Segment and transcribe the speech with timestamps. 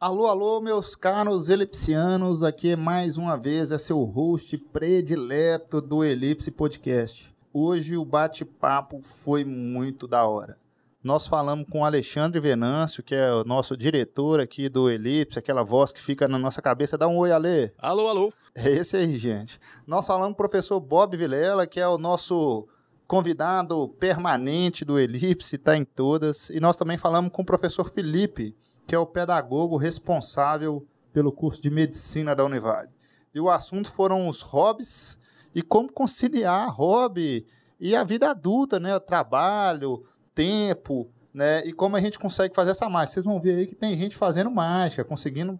[0.00, 6.02] Alô, alô, meus caros elipsianos, aqui é mais uma vez é seu host predileto do
[6.02, 7.36] Elipse Podcast.
[7.52, 10.56] Hoje o bate-papo foi muito da hora.
[11.04, 15.62] Nós falamos com o Alexandre Venâncio, que é o nosso diretor aqui do Elipse, aquela
[15.62, 16.96] voz que fica na nossa cabeça.
[16.96, 17.70] Dá um oi, Ale.
[17.76, 18.32] Alô, alô.
[18.54, 19.60] É esse aí, gente.
[19.86, 22.66] Nós falamos com o professor Bob Vilela, que é o nosso
[23.06, 26.48] convidado permanente do Elipse, está em todas.
[26.48, 28.56] E nós também falamos com o professor Felipe,
[28.90, 32.88] que é o pedagogo responsável pelo curso de medicina da Univale.
[33.32, 35.16] E o assunto foram os hobbies
[35.54, 37.46] e como conciliar hobby
[37.78, 38.92] e a vida adulta, né?
[38.96, 40.02] O trabalho,
[40.34, 41.64] tempo, né?
[41.64, 43.14] E como a gente consegue fazer essa mágica.
[43.14, 45.56] Vocês vão ver aí que tem gente fazendo mágica, conseguindo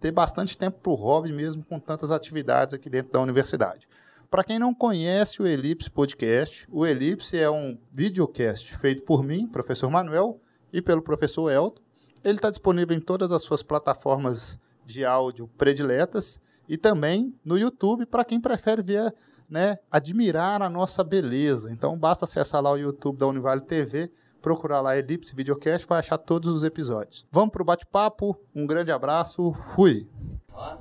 [0.00, 3.86] ter bastante tempo para o hobby mesmo com tantas atividades aqui dentro da universidade.
[4.28, 9.46] Para quem não conhece o Elipse Podcast, o Elipse é um videocast feito por mim,
[9.46, 10.40] professor Manuel,
[10.72, 11.83] e pelo professor Elton,
[12.24, 18.06] ele está disponível em todas as suas plataformas de áudio prediletas e também no YouTube
[18.06, 19.14] para quem prefere ver,
[19.48, 21.70] né, admirar a nossa beleza.
[21.70, 26.18] Então basta acessar lá o YouTube da Univale TV, procurar lá Elipse Videocast, vai achar
[26.18, 27.26] todos os episódios.
[27.30, 30.10] Vamos para o bate-papo, um grande abraço, fui!
[30.52, 30.76] Ó,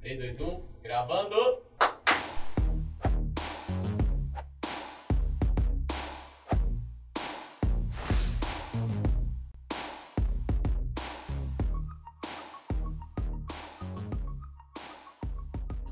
[0.00, 1.61] 3, 2, 1, gravando!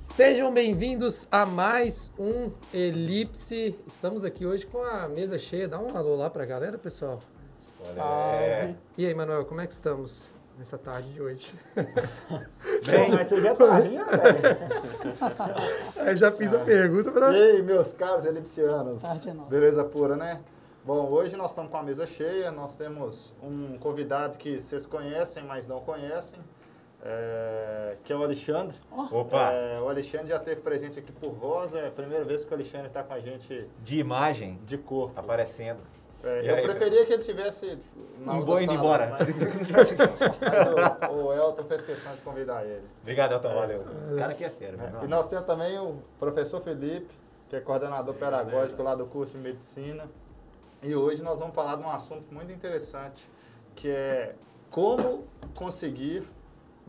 [0.00, 3.78] Sejam bem-vindos a mais um Elipse.
[3.86, 5.68] Estamos aqui hoje com a mesa cheia.
[5.68, 7.18] Dá um alô lá pra galera, pessoal.
[7.58, 8.78] Salve!
[8.96, 11.54] E aí, Manuel, como é que estamos nessa tarde de hoje?
[12.86, 14.58] Bem, mas você já tá rindo, velho.
[16.08, 17.30] Eu já fiz a pergunta pra.
[17.36, 19.02] E aí, meus caros elipsianos.
[19.02, 19.50] Tarde é nossa.
[19.50, 20.40] Beleza pura, né?
[20.82, 25.44] Bom, hoje nós estamos com a mesa cheia, nós temos um convidado que vocês conhecem,
[25.44, 26.40] mas não conhecem,
[27.02, 28.76] é, que é o Alexandre.
[28.90, 32.50] Opa, É, o Alexandre já teve presente aqui por Rosa, é a primeira vez que
[32.50, 35.18] o Alexandre está com a gente de imagem de corpo.
[35.18, 35.80] aparecendo.
[36.22, 37.78] É, eu aí, preferia que ele tivesse
[38.26, 39.16] Um boi indo embora.
[39.18, 39.28] Mas,
[39.70, 39.90] mas
[41.10, 42.84] o, o Elton fez questão de convidar ele.
[43.00, 43.86] Obrigado, Elton, valeu.
[44.04, 47.08] Esse cara aqui é sério, É, E nós temos também o professor Felipe,
[47.48, 50.06] que é coordenador pedagógico lá do curso de medicina.
[50.82, 53.30] E hoje nós vamos falar de um assunto muito interessante,
[53.74, 54.34] que é
[54.70, 56.22] como conseguir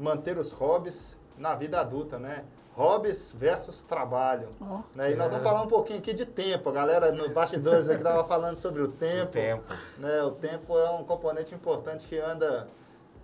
[0.01, 2.43] manter os hobbies na vida adulta, né?
[2.73, 4.47] Hobbies versus trabalho.
[4.61, 4.79] Ó.
[4.95, 5.11] Né?
[5.11, 6.69] E nós vamos falar um pouquinho aqui de tempo.
[6.69, 9.31] A galera nos bastidores aqui estava falando sobre o tempo.
[9.31, 9.63] tempo.
[9.97, 10.23] Né?
[10.23, 12.67] O tempo é um componente importante que anda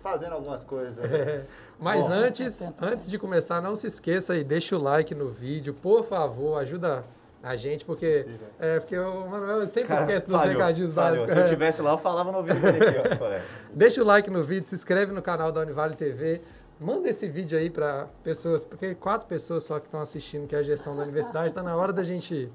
[0.00, 0.98] fazendo algumas coisas.
[1.80, 5.72] Mas Bom, antes, antes de começar, não se esqueça aí, deixa o like no vídeo,
[5.74, 7.02] por favor, ajuda
[7.42, 8.24] a gente, porque.
[8.24, 8.38] Sim, sim.
[8.58, 11.10] É, porque o Manuel sempre Cara, esquece dos falhou, recadinhos falhou.
[11.12, 11.32] básicos.
[11.32, 11.48] Se eu É.
[11.48, 13.40] tivesse lá, eu falava no ouvido dele aqui, ó.
[13.72, 16.42] Deixa o like no vídeo, se inscreve no canal da Univale TV.
[16.80, 20.58] Manda esse vídeo aí para pessoas, porque quatro pessoas só que estão assistindo, que é
[20.58, 22.50] a gestão da universidade, está na hora da gente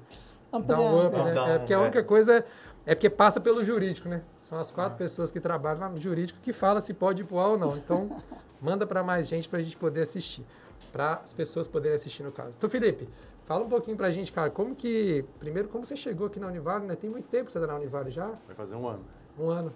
[0.64, 1.54] dar um up, né?
[1.54, 1.80] É porque a é.
[1.80, 2.44] única coisa
[2.86, 4.22] é porque passa pelo jurídico, né?
[4.40, 7.38] São as quatro pessoas que trabalham lá no jurídico que fala se pode ir pro
[7.38, 7.76] ar ou não.
[7.76, 8.10] Então,
[8.62, 10.44] manda para mais gente para a gente poder assistir,
[10.90, 12.52] para as pessoas poderem assistir no caso.
[12.56, 13.06] Então, Felipe,
[13.42, 16.86] fala um pouquinho pra gente, cara, como que, primeiro, como você chegou aqui na Univale,
[16.86, 16.96] né?
[16.96, 18.28] Tem muito tempo que você está na Univale já?
[18.46, 19.04] Vai fazer um ano.
[19.38, 19.72] Um ano.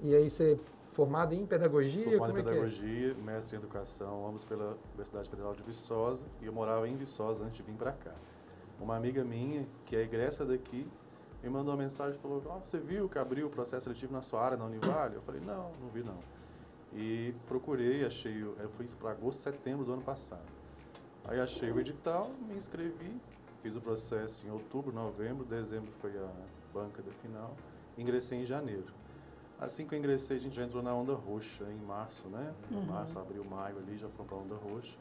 [0.00, 0.58] E aí você
[0.94, 2.00] formado em pedagogia?
[2.00, 2.54] Sou formado como em é é?
[2.54, 7.44] pedagogia, mestre em educação, ambos pela Universidade Federal de Viçosa, e eu morava em Viçosa
[7.44, 8.14] antes de vir para cá.
[8.80, 10.86] Uma amiga minha, que é egressa daqui,
[11.42, 14.22] me mandou uma mensagem e falou: "Ó, Você viu que abriu o processo seletivo na
[14.22, 15.16] sua área, na Univale?
[15.16, 16.18] Eu falei: Não, não vi não.
[16.92, 20.46] E procurei, achei, eu fui para agosto, setembro do ano passado.
[21.24, 23.20] Aí achei o edital, me inscrevi,
[23.60, 26.30] fiz o processo em outubro, novembro, dezembro foi a
[26.72, 27.56] banca da final,
[27.98, 29.03] ingressei em janeiro.
[29.64, 32.52] Assim que eu ingressei, a gente já entrou na onda roxa em março, né?
[32.86, 34.94] Março, abril, maio ali, já foi para onda roxa.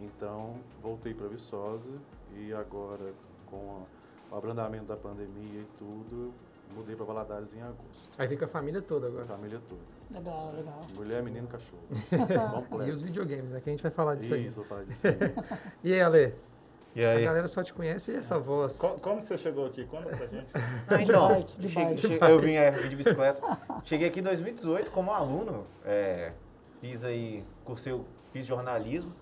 [0.00, 1.92] Então, voltei para Viçosa
[2.34, 3.12] e agora,
[3.46, 3.84] com
[4.30, 6.32] o abrandamento da pandemia e tudo,
[6.74, 8.08] mudei para Valadares em agosto.
[8.16, 9.26] Aí fica a família toda agora.
[9.26, 9.82] Família toda.
[10.10, 10.86] Legal, legal.
[10.94, 11.82] Mulher, menino, cachorro.
[12.86, 13.60] E os videogames, né?
[13.60, 14.46] Que a gente vai falar disso aí.
[14.46, 15.16] Isso, vou falar disso aí.
[15.84, 16.34] E aí, Ale?
[16.94, 17.24] E A aí?
[17.24, 18.80] galera só te conhece essa voz.
[18.80, 19.84] Co- Como você chegou aqui?
[19.86, 20.46] Conta pra gente.
[20.88, 22.18] Ah, então, bike, de bike.
[22.22, 23.40] eu vim, é, de bicicleta.
[23.84, 25.64] Cheguei aqui em 2018 como aluno.
[25.84, 26.32] é,
[26.80, 28.00] fiz aí, cursei,
[28.32, 29.12] fiz jornalismo.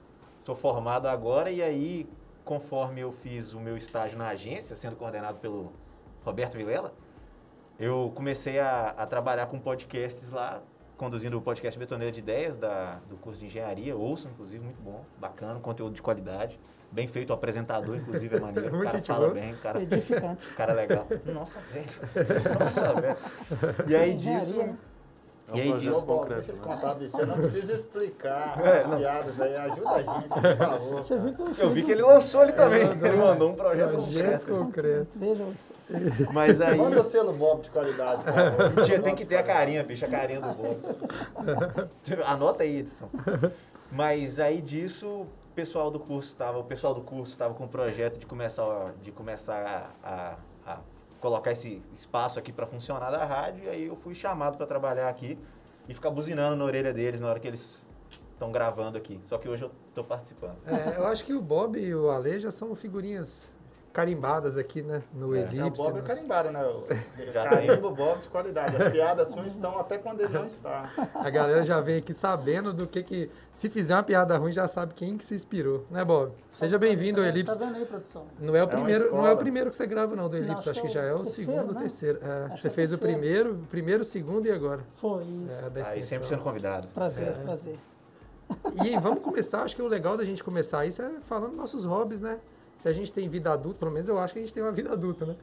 [0.45, 2.09] Sou formado agora e aí,
[2.45, 5.73] conforme eu fiz o meu estágio na agência, sendo coordenado pelo
[6.25, 6.95] Roberto Vilela,
[7.79, 10.63] eu comecei a, a trabalhar com podcasts lá,
[10.97, 13.95] conduzindo o podcast Betoneira de Ideias da, do curso de engenharia.
[13.97, 16.59] Ouçam, inclusive, muito bom, bacana, conteúdo de qualidade.
[16.91, 18.69] Bem feito, o apresentador, inclusive, é maneiro.
[18.73, 19.35] O Muito cara gente fala boa.
[19.35, 20.47] bem, o cara Edificante.
[20.57, 21.07] Cara legal.
[21.27, 21.87] Nossa, velho.
[22.61, 23.17] Nossa, velho.
[23.89, 24.61] E aí disso.
[25.49, 26.63] É um E aí, Bob, concreto, deixa eu né?
[26.63, 26.95] contar.
[26.95, 28.99] Você não precisa explicar É, as não.
[28.99, 29.57] piadas aí.
[29.57, 30.99] Ajuda a gente, por favor.
[31.05, 32.83] Você viu que eu, Eu vi que ele lançou ali também.
[32.83, 35.09] Ele mandou um projeto Projeto concreto.
[35.15, 35.73] Veja você.
[36.33, 36.77] Mas aí.
[36.77, 38.25] Manda o selo Bob de qualidade,
[39.05, 40.81] tem que ter a carinha, bicho, a carinha do Bob.
[42.25, 43.09] Anota aí, Edson.
[43.93, 45.27] Mas aí disso, o
[45.57, 49.11] pessoal do curso estava, o pessoal do curso estava com o projeto de começar, de
[49.11, 50.37] começar a, a-
[50.75, 50.79] a
[51.19, 55.09] colocar esse espaço aqui para funcionar da rádio, e aí eu fui chamado para trabalhar
[55.09, 55.39] aqui
[55.89, 57.85] e ficar buzinando na orelha deles na hora que eles
[58.33, 59.19] estão gravando aqui.
[59.25, 60.57] Só que hoje eu estou participando.
[60.67, 63.51] É, eu acho que o Bob e o Ale já são figurinhas
[63.97, 65.03] carimbadas aqui, né?
[65.15, 65.81] No É, Elipse.
[65.81, 66.61] o Bob é carimbado, né?
[67.33, 68.77] Carimbo Bob de qualidade.
[68.77, 70.91] As piadas suas estão até quando ele não está.
[71.15, 73.31] A galera já vem aqui sabendo do que que...
[73.51, 76.31] Se fizer uma piada ruim, já sabe quem que se inspirou, né, Bob?
[76.51, 77.59] Seja bem-vindo ao Tá Elipse.
[77.59, 78.25] vendo aí, produção?
[78.39, 80.45] Não é o uma primeiro, não é o primeiro que você grava não do Não,
[80.45, 81.81] Elipse, acho acho que que é já é o terceiro, segundo ou né?
[81.81, 82.19] terceiro.
[82.23, 84.85] É, você é fez o primeiro, o primeiro, o segundo e agora.
[84.97, 85.65] Foi isso.
[85.65, 86.87] É, da Aí sempre sendo convidado.
[86.89, 87.33] Prazer, É.
[87.33, 87.79] prazer.
[88.85, 91.85] E vamos começar, acho que o legal da gente começar isso é falando dos nossos
[91.87, 92.39] hobbies, né?
[92.79, 94.73] Se a gente tem vida adulta, pelo menos eu acho que a gente tem uma
[94.73, 95.37] vida adulta, né?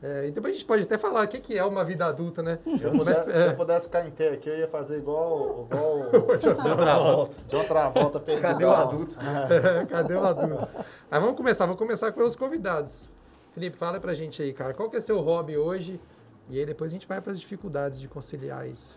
[0.00, 2.40] É, e depois a gente pode até falar o que, que é uma vida adulta,
[2.40, 2.60] né?
[2.76, 5.66] Se eu, pudesse, se é, eu pudesse ficar em pé aqui, eu ia fazer igual,
[5.72, 7.36] igual o Outra volta.
[7.48, 8.20] John Travolta.
[8.20, 8.42] perdido.
[8.42, 9.16] Cadê o adulto?
[9.90, 10.68] cadê o adulto?
[11.10, 13.10] Mas vamos começar, vamos começar pelos convidados.
[13.52, 16.00] Felipe, fala pra gente aí, cara, qual que é seu hobby hoje?
[16.48, 18.96] E aí depois a gente vai para as dificuldades de conciliar isso.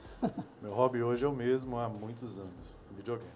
[0.62, 3.32] Meu hobby hoje é o mesmo há muitos anos, videogame.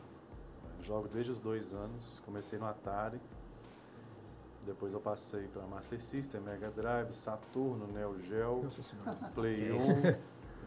[0.77, 3.19] Eu jogo desde os dois anos, comecei no Atari,
[4.65, 8.61] depois eu passei para Master System, Mega Drive, Saturno, Neo Geo.
[9.33, 9.77] Play 1,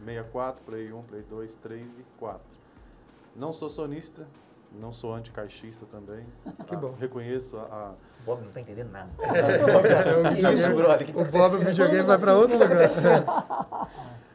[0.05, 2.43] 64, Play 1, Play 2, 3 e 4.
[3.35, 4.27] Não sou sonista,
[4.71, 6.25] não sou anticaixista também.
[6.67, 6.93] Que bom.
[6.99, 9.09] Reconheço a, a- O Bob não tá entendendo nada.
[9.21, 9.63] É,
[11.15, 12.87] o Bob, o videogame vai para outro lugar.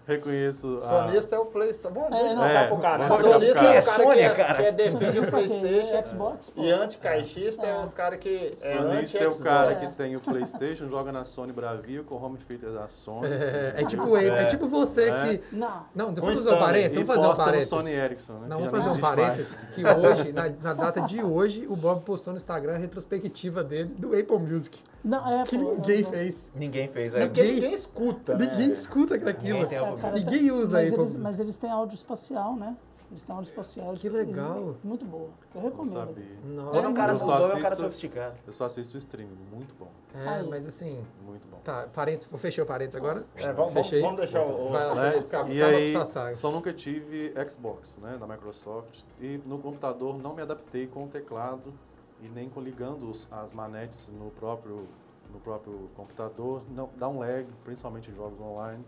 [0.06, 1.94] Reconheço a, Sonista é o PlayStation.
[1.94, 2.44] Vamos É, deixa eu não.
[2.44, 3.04] É, pro cara.
[3.04, 4.14] vamos Sonista é pro o cara.
[4.14, 4.54] que, é, cara.
[4.54, 6.06] que é defende o PlayStation.
[6.06, 6.62] Xbox, pô.
[6.62, 9.74] E anticaixista é os caras que é Sonista é o cara É.
[9.76, 13.26] que tem o PlayStation, joga na Sony Bravia com o home theater da Sony.
[13.26, 15.38] É, é tipo, é, é tipo você É.
[15.38, 15.54] que.
[15.56, 15.84] Não.
[15.94, 17.06] Não, vamos fazer um parênteses.
[17.06, 17.68] Vamos fazer um parênteses.
[17.70, 18.46] Sony Ericsson, né?
[18.48, 19.62] Não, que vamos fazer um parênteses.
[19.64, 19.74] mais.
[19.74, 23.94] Que hoje, na, na data de hoje, o Bob postou no Instagram a retrospectiva dele
[23.98, 24.78] do Apple Music.
[25.04, 26.18] Não, é, Que pô, ninguém não, não.
[26.18, 26.52] fez.
[26.54, 27.26] Ninguém fez, É é.
[27.26, 28.46] porque Ninguém- ninguém escuta, né?
[28.46, 29.32] Ninguém escuta aquilo.
[29.32, 30.14] Ninguém tem É, cara.
[30.14, 32.74] Ninguém usa mas Apple eles, mas eles têm áudio espacial, né?
[33.10, 33.92] Eles têm áudio espacial.
[33.94, 34.74] Que legal.
[34.82, 35.28] Muito boa.
[35.54, 35.92] Eu Não recomendo.
[35.92, 36.24] sabia.
[36.46, 36.70] Nossa.
[36.70, 38.34] Quando é um cara Eu só saudável, é um cara assisto- sofisticado.
[38.46, 40.48] Eu só assisto o streaming, muito bom, É, Aí.
[40.48, 41.04] mas assim.
[41.24, 41.58] muito bom.
[41.62, 42.28] Tá, parênteses.
[42.40, 43.24] Fechei o parênteses agora?
[43.36, 44.00] É, vamos, Fechei.
[44.00, 44.70] vamos deixar o.
[44.70, 45.18] Vai lá, Né?
[45.18, 46.34] Acaba, E aí, com sua saga.
[46.34, 49.02] só nunca tive Xbox, né, da Microsoft.
[49.20, 51.72] E no computador não me adaptei com o teclado
[52.20, 54.88] e nem com ligando os- as manetes no próprio,
[55.32, 56.62] no próprio computador.
[56.70, 58.84] Não, dá um lag, principalmente em jogos online.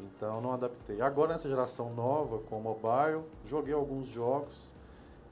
[0.00, 1.00] Então não adaptei.
[1.00, 4.74] Agora nessa geração nova com mobile, joguei alguns jogos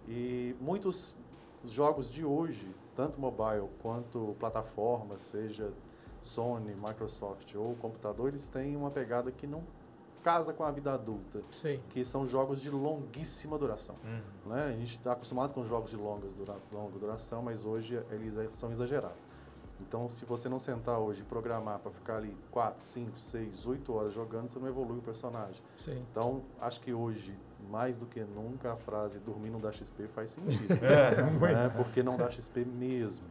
[0.09, 1.17] e muitos
[1.65, 5.73] jogos de hoje, tanto mobile quanto plataforma, seja
[6.21, 9.65] Sony, Microsoft ou computador, eles têm uma pegada que não
[10.23, 11.81] casa com a vida adulta, Sim.
[11.91, 13.97] que são jogos de longuíssima duração.
[14.05, 14.51] Uhum.
[14.53, 14.65] Né?
[14.67, 18.49] A gente está acostumado com jogos de longas dura longa duração, mas hoje eles é-
[18.49, 19.27] são exagerados.
[19.81, 23.93] Então, se você não sentar hoje e programar para ficar ali 4, 5, 6, 8
[23.93, 25.61] horas jogando, você não evolui o personagem.
[25.77, 26.05] Sim.
[26.11, 27.37] Então, acho que hoje,
[27.69, 30.73] mais do que nunca, a frase dormir não dá XP faz sentido.
[30.83, 31.21] É.
[31.23, 31.69] né?
[31.77, 33.27] Porque não dá XP mesmo.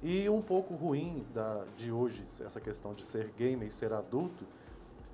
[0.00, 4.46] E um pouco ruim da, de hoje, essa questão de ser gamer e ser adulto,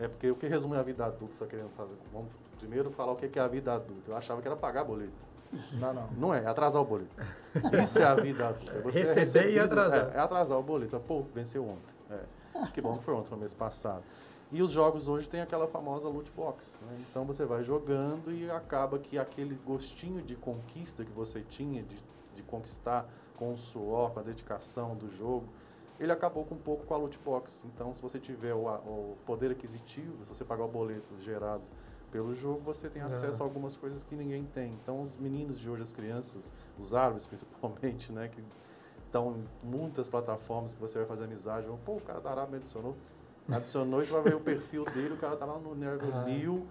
[0.05, 1.97] é porque o que resume a vida adulta, você está querendo fazer?
[2.13, 2.29] Vamos
[2.59, 4.11] primeiro falar o que é a vida adulta.
[4.11, 5.13] Eu achava que era pagar boleto.
[5.75, 6.09] Não, não.
[6.17, 7.11] Não é, é atrasar o boleto.
[7.83, 8.79] Isso é a vida adulta.
[8.79, 10.11] é Você Receber e recebido- atrasar.
[10.15, 10.99] É, é atrasar o boleto.
[11.01, 11.95] Pô, venceu ontem.
[12.11, 12.67] É.
[12.73, 14.03] Que bom que foi ontem, foi mês passado.
[14.51, 16.81] E os jogos hoje têm aquela famosa loot box.
[16.87, 16.97] né?
[17.11, 21.97] Então você vai jogando e acaba que aquele gostinho de conquista que você tinha, de,
[22.35, 23.07] de conquistar
[23.37, 25.45] com o suor, com a dedicação do jogo,
[26.03, 27.65] ele acabou com um pouco com a loot box.
[27.73, 31.63] Então, se você tiver o, o poder aquisitivo, se você pagar o boleto gerado
[32.11, 34.73] pelo jogo, você tem acesso a algumas coisas que ninguém tem.
[34.73, 38.43] Então, os meninos de hoje, as crianças, os árabes principalmente, né, que
[39.07, 42.51] estão em muitas plataformas que você vai fazer amizade, vão, pô, o cara da Arábia
[42.53, 42.97] me adicionou.
[43.51, 46.25] Adicionou, você vai ver o perfil dele, o cara tá lá no nível Ah.
[46.25, 46.67] 1000,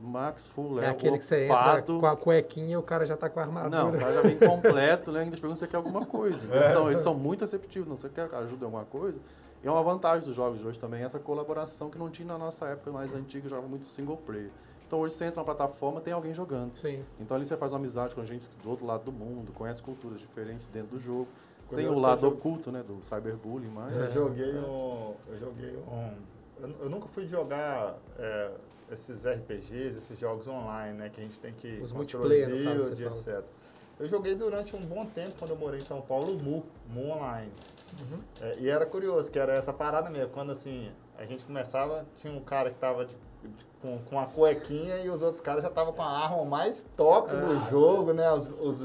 [0.00, 3.28] Max Full, É aquele que você entra com a cuequinha e o cara já tá
[3.28, 3.70] com a armadura.
[3.84, 5.20] Não, o cara já vem completo, né?
[5.20, 6.44] Ainda pergunta se você quer alguma coisa.
[6.44, 7.88] Então, eles, são, eles são muito receptivos.
[7.88, 9.20] Não, você quer ajuda em alguma coisa?
[9.62, 12.36] E é uma vantagem dos jogos de hoje também, essa colaboração que não tinha na
[12.36, 14.50] nossa época mais antiga, jogava muito single player.
[14.86, 16.76] Então hoje você entra na plataforma, tem alguém jogando.
[16.76, 17.04] Sim.
[17.20, 20.18] Então ali você faz uma amizade com gente do outro lado do mundo, conhece culturas
[20.20, 21.28] diferentes dentro do jogo.
[21.68, 23.94] Quando tem o lado jogo- oculto, né, do cyberbullying, mas...
[24.16, 25.14] Eu joguei um.
[25.28, 26.12] Eu joguei um.
[26.60, 28.50] Eu, eu nunca fui jogar é,
[28.92, 31.08] esses RPGs, esses jogos online, né?
[31.08, 33.42] Que a gente tem que Os multiplayer, no caso, build, etc.
[33.98, 37.10] Eu joguei durante um bom tempo, quando eu morei em São Paulo, o Mu, Mu
[37.10, 37.50] Online.
[38.00, 38.18] Uhum.
[38.40, 40.30] É, e era curioso, que era essa parada mesmo.
[40.30, 44.26] Quando assim, a gente começava, tinha um cara que tava de- de- com, com a
[44.26, 48.30] cuequinha e os outros caras já estavam com a arma mais top do jogo, né?
[48.32, 48.82] Os, os,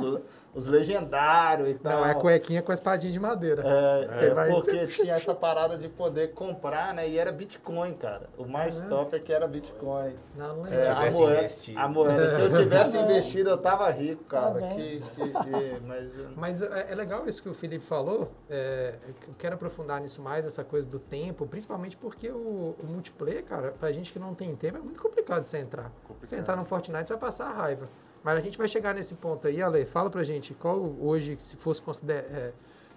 [0.55, 1.91] os legendários e tal.
[2.01, 3.61] Não, é cuequinha com a espadinha de madeira.
[3.63, 7.07] É, É, vai- porque tinha essa parada de poder comprar, né?
[7.07, 8.27] E era Bitcoin, cara.
[8.37, 8.87] O mais É.
[8.87, 10.15] top é que era Bitcoin.
[10.35, 10.89] Não, não É, é.
[10.89, 11.79] a, tivesse moeda, investido.
[11.79, 12.29] a moeda.
[12.29, 14.59] Se eu tivesse investido, eu tava rico, cara.
[14.59, 18.31] Tá que, que, que- mas Mas é, é legal isso que o Felipe falou.
[18.49, 18.95] é,
[19.27, 23.71] eu quero aprofundar nisso mais, essa coisa do tempo, principalmente porque o, o multiplayer, cara,
[23.79, 25.91] pra gente que não tem tempo, é muito complicado você entrar.
[26.03, 26.25] Complicado.
[26.27, 27.87] Você entrar no Fortnite, você vai passar a raiva.
[28.23, 31.55] Mas a gente vai chegar nesse ponto aí, Ale, fala pra gente, qual hoje, se
[31.55, 32.53] fosse consider, é,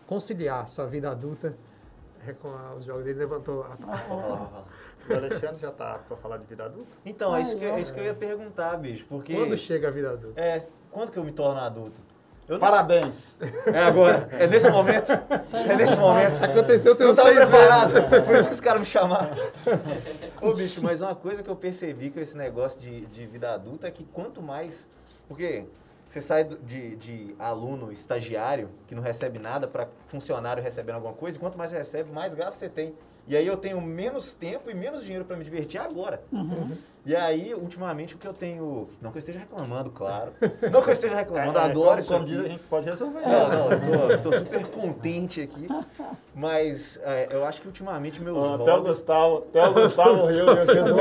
[0.06, 1.56] conciliar sua vida adulta
[2.26, 3.06] é, com a- os jogos?
[3.06, 3.76] Ele levantou a
[5.08, 6.96] o Alexandre já tá pra falar de vida adulta?
[7.04, 9.04] Então, é Ah, isso, que, eu- é isso que eu ia perguntar, bicho.
[9.08, 9.34] Porque.
[9.34, 10.40] Quando chega a vida adulta?
[10.40, 12.00] É, quando que eu me torno adulto?
[12.58, 13.36] Parabéns!
[13.66, 14.28] É agora.
[14.32, 15.12] É nesse momento.
[15.12, 16.42] É nesse momento.
[16.42, 18.26] Aconteceu tem Eu uns não tava seis preparado, meses.
[18.26, 19.36] por isso que os caras me chamaram.
[20.40, 23.86] Ô, bicho, mas uma coisa que eu percebi com esse negócio de, de vida adulta
[23.86, 24.88] é que quanto mais.
[25.28, 25.64] Porque
[26.08, 31.36] você sai de, de aluno estagiário, que não recebe nada, para funcionário recebendo alguma coisa,
[31.36, 32.94] e quanto mais você recebe, mais gasto você tem.
[33.28, 36.20] E aí eu tenho menos tempo e menos dinheiro para me divertir agora.
[37.06, 38.90] E aí, ultimamente, o que eu tenho.
[39.00, 40.32] Não que eu esteja reclamando, claro.
[40.70, 42.08] Não que eu esteja reclamando, É, adoro como, isso.
[42.12, 42.32] como aqui.
[42.32, 43.20] diz, a gente pode resolver.
[43.22, 45.66] Não, não, eu tô, eu tô super contente aqui.
[46.34, 48.82] Mas é, eu acho que ultimamente meus Ó, Até o.
[48.82, 50.98] Gustavo, até o Gustavo riu, vocês vão,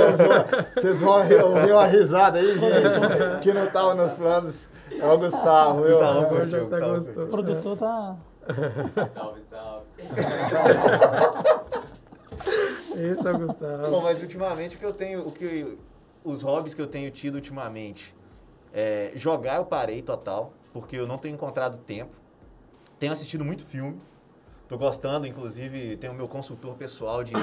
[0.74, 4.70] vocês vão ouvir ouvir uma risada aí, gente, que não estava nos planos.
[4.98, 5.90] É o Gustavo, viu?
[5.90, 7.24] Gustavo, Agora curtiu, já tá gostando.
[7.24, 8.16] O produtor tá.
[9.14, 9.86] Salve, salve.
[13.00, 14.02] Esse é o Bom, Gustavo.
[14.02, 15.78] mas ultimamente o que eu tenho, o que
[16.24, 18.14] os hobbies que eu tenho tido ultimamente,
[18.74, 22.12] é, jogar eu parei total, porque eu não tenho encontrado tempo.
[23.00, 24.00] Tenho assistido muito filme.
[24.68, 27.34] Tô gostando, inclusive, tenho o meu consultor pessoal de,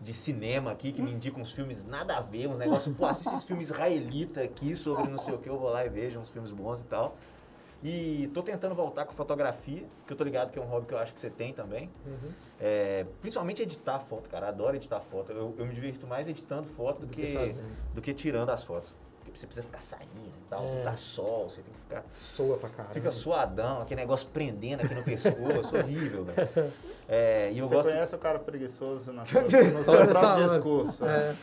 [0.00, 3.28] de cinema aqui, que me indica uns filmes nada a ver, uns negócios, pô, assiste
[3.28, 6.28] esses filmes israelita aqui sobre não sei o que, eu vou lá e vejo uns
[6.28, 7.16] filmes bons e tal.
[7.82, 10.92] E tô tentando voltar com fotografia, que eu tô ligado que é um hobby que
[10.94, 11.90] eu acho que você tem também.
[12.06, 12.30] Uhum.
[12.60, 14.48] É, principalmente editar foto, cara.
[14.48, 15.32] Adoro editar foto.
[15.32, 17.60] Eu, eu me divirto mais editando foto do, Do que, que
[17.94, 18.92] do que tirando as fotos.
[19.20, 20.82] Porque você precisa ficar saindo e tal, É.
[20.82, 22.04] tá sol, você tem que ficar.
[22.18, 22.94] Soa pra caramba.
[22.94, 26.72] Fica suadão, aquele negócio prendendo aqui no pescoço, horrível, velho.
[27.12, 27.90] É, e eu Você gosto.
[27.90, 31.04] conhece o cara preguiçoso na sua, no seu próprio discurso.
[31.04, 31.34] É,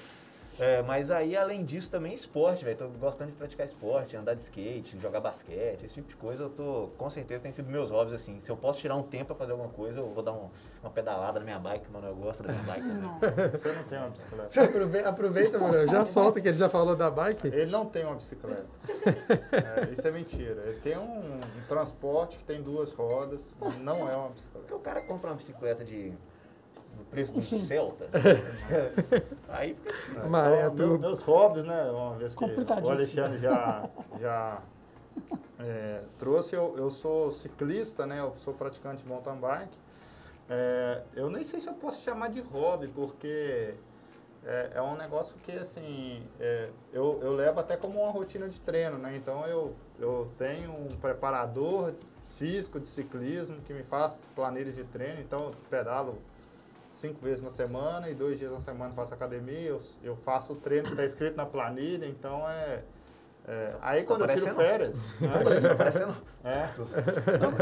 [0.59, 2.77] É, mas aí, além disso, também esporte, velho.
[2.77, 6.43] Tô gostando de praticar esporte, andar de skate, jogar basquete, esse tipo de coisa.
[6.43, 8.39] Eu tô, com certeza, tem sido meus hobbies, assim.
[8.39, 10.49] Se eu posso tirar um tempo pra fazer alguma coisa, eu vou dar um-
[10.81, 12.07] uma pedalada na minha bike, mano.
[12.07, 13.49] Eu gosto da minha bike também.
[13.51, 14.63] Você não tem uma bicicleta.
[14.63, 15.87] Aprove- Aproveita, mano.
[15.87, 17.47] Já solta que ele já falou da bike.
[17.47, 18.65] Ele não tem uma bicicleta.
[19.51, 20.63] É, isso é mentira.
[20.65, 24.75] Ele tem um, um transporte que tem duas rodas, não é uma Porque bicicleta.
[24.75, 26.13] o cara compra uma bicicleta de.
[26.97, 28.07] No preço de um Celta.
[29.49, 30.21] aí fica difícil.
[30.25, 30.99] Ó, meu- turbo.
[30.99, 31.89] meus hobbies, né?
[31.91, 32.89] Uma vez que o.
[32.89, 33.89] Alexandre já,
[34.19, 34.61] já
[35.59, 38.19] é, trouxe, eu, eu sou ciclista, né?
[38.19, 39.77] Eu sou praticante de mountain bike.
[40.49, 43.75] É, eu nem sei se eu posso chamar de hobby, porque
[44.45, 48.59] é, é um negócio que, assim, é, eu, eu levo até como uma rotina de
[48.61, 49.15] treino, né?
[49.15, 55.19] Então, eu, eu tenho um preparador físico de ciclismo que me faz planilha de treino,
[55.19, 56.17] então eu pedalo
[56.97, 60.55] cinco vezes na semana e dois dias na semana faço academia, eu, eu faço o
[60.55, 62.83] treino que está escrito na planilha, então é...
[63.47, 65.17] é, aí quando eu tiro férias...
[65.21, 65.29] né?
[65.69, 66.15] Tá parecendo.
[66.43, 66.65] É,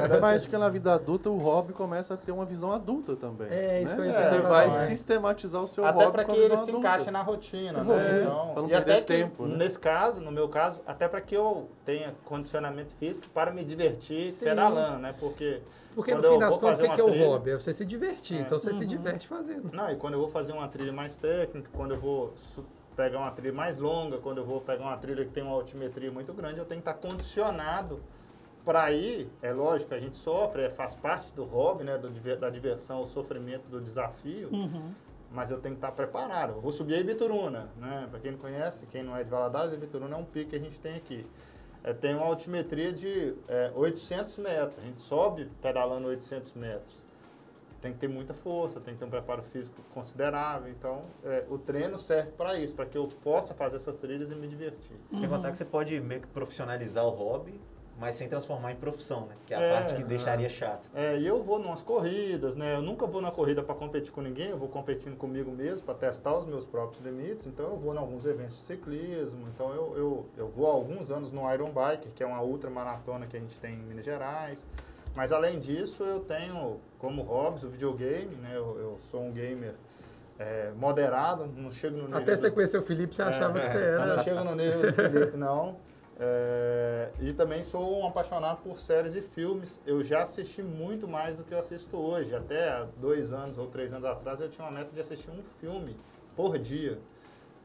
[0.01, 3.47] Ainda mais que na vida adulta o hobby começa a ter uma visão adulta também.
[3.51, 4.01] É, isso né?
[4.01, 4.87] que eu ia Você perguntar vai também.
[4.87, 8.21] sistematizar o seu até hobby para com que ele se encaixe na rotina, né?
[8.21, 9.57] Então, Pra não e até perder que, tempo, né?
[9.57, 14.25] nesse caso, no meu caso, até para que eu tenha condicionamento físico para me divertir
[14.25, 14.45] Sim.
[14.45, 15.13] pedalando, né?
[15.19, 15.61] Porque
[15.93, 17.51] Porque no fim das contas, o que, que é o hobby?
[17.51, 18.37] É você se divertir.
[18.37, 18.41] É.
[18.41, 19.69] Então você se diverte fazendo.
[19.71, 22.33] Não, e quando eu vou fazer uma trilha mais técnica, quando eu vou
[22.95, 26.11] pegar uma trilha mais longa, quando eu vou pegar uma trilha que tem uma altimetria
[26.11, 27.99] muito grande, eu tenho que estar condicionado
[28.63, 29.29] para ir.
[29.41, 32.09] É lógico, a gente sofre, é, faz parte do hobby, né, do
[32.39, 34.91] da diversão, o sofrimento do desafio, Uhum.
[35.31, 36.53] mas eu tenho que estar preparado.
[36.53, 38.07] Eu vou subir a Ibituruna, né?
[38.09, 40.55] Para quem não conhece, quem não é de Valadares, a Ibituruna é um pico que
[40.55, 41.25] a gente tem aqui.
[41.83, 44.79] É, tem uma altimetria de é, 800 metros.
[44.79, 47.04] A gente sobe pedalando 800 metros
[47.85, 50.71] tem que ter muita força, tem que ter um preparo físico considerável.
[50.71, 54.35] Então, é, o treino serve para isso, para que eu possa fazer essas trilhas e
[54.35, 54.97] me divertir.
[55.11, 57.59] Sem contar que você pode meio que profissionalizar o hobby
[57.97, 59.35] mas sem transformar em profissão, né?
[59.45, 60.89] Que é a É, parte que deixaria chato.
[60.93, 62.75] É, e eu vou numas corridas, né?
[62.75, 65.95] Eu nunca vou na corrida para competir com ninguém, eu vou competindo comigo mesmo para
[65.95, 67.47] testar os meus próprios limites.
[67.47, 69.47] Então eu vou em alguns eventos de ciclismo.
[69.47, 72.69] Então eu, eu, eu vou há alguns anos no Iron Biker, que é uma ultra
[72.69, 74.67] maratona que a gente tem em Minas Gerais.
[75.15, 78.51] Mas além disso, eu tenho como hobbies o videogame, né?
[78.53, 79.73] Eu, eu sou um gamer
[80.37, 82.17] é, moderado, não chego no nível.
[82.17, 84.23] Até você conhecer o Felipe, você achava que você não era.
[84.23, 85.77] chego no nível do Felipe, não.
[86.17, 89.81] É, e também sou um apaixonado por séries e filmes.
[89.85, 92.35] Eu já assisti muito mais do que eu assisto hoje.
[92.35, 95.95] Até dois anos ou três anos atrás eu tinha uma meta de assistir um filme
[96.35, 96.99] por dia.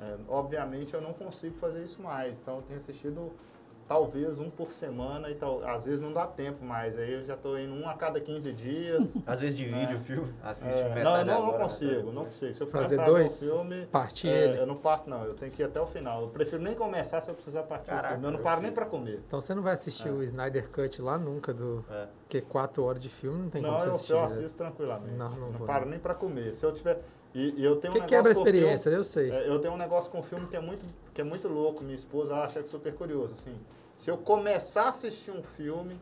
[0.00, 2.36] É, obviamente eu não consigo fazer isso mais.
[2.36, 3.32] Então eu tenho assistido
[3.94, 5.66] talvez um por semana e tal.
[5.68, 6.96] Às vezes não dá tempo mais.
[6.96, 9.16] Aí eu já estou indo um a cada 15 dias.
[9.26, 11.64] Às vezes divide o filme, assiste É, metade não, não, não agora, né?
[11.64, 12.54] consigo, não consigo.
[12.54, 13.40] Se eu Fazer um dois?
[13.42, 14.58] filme, Partir é, ele.
[14.60, 15.24] eu não parto, não.
[15.24, 16.22] Eu tenho que ir até o final.
[16.22, 18.26] Eu prefiro nem começar se eu precisar partir o Caraca, filme.
[18.26, 19.20] Eu não paro nem pra comer.
[19.26, 21.84] Então você não vai assistir o Snyder Cut lá nunca, do.
[21.90, 22.06] É.
[22.20, 24.12] Porque quatro horas de filme não tem não, como você eu, assistir.
[24.12, 24.24] eu né?
[24.26, 25.16] assisto tranquilamente.
[25.16, 25.90] Não, não vou, paro não.
[25.90, 26.54] nem pra comer.
[26.54, 27.02] Se eu tiver.
[27.34, 29.30] E, e eu tenho um Porque negócio quebra a o filme- experiência, eu sei.
[29.32, 31.82] é, eu tenho um negócio com o filme que é muito, que é muito louco.
[31.82, 33.34] Minha esposa acha que é super curioso.
[33.34, 33.54] Assim,
[34.00, 36.00] se eu começar a assistir um filme,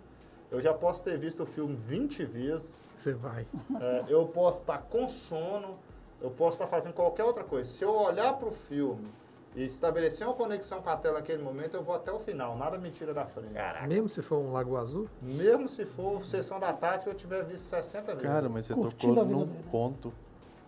[0.53, 2.93] eu já posso ter visto o filme 20 vezes.
[2.95, 3.45] Você vai.
[3.81, 5.77] É, eu posso estar com sono,
[6.21, 7.69] eu posso estar fazendo qualquer outra coisa.
[7.69, 9.09] Se eu olhar para o filme
[9.57, 12.57] e estabelecer uma conexão com a tela naquele momento, eu vou até o final.
[12.57, 13.53] Nada me tira da frente.
[13.55, 13.89] Caraca.
[13.89, 17.65] Mesmo se for um Lago Azul, Mesmo se for sessão da tarde, eu tiver visto
[17.65, 18.23] 60 vezes.
[18.23, 19.65] Cara, mas você Curtindo tocou num dele.
[19.73, 20.15] ponto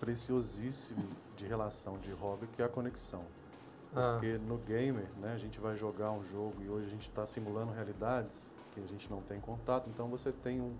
[0.01, 3.23] preciosíssimo de relação de hobby, que é a conexão.
[3.95, 4.13] Ah.
[4.15, 7.27] Porque no gamer, né, a gente vai jogar um jogo e hoje a gente está
[7.27, 10.75] simulando realidades que a gente não tem contato, então você tem um,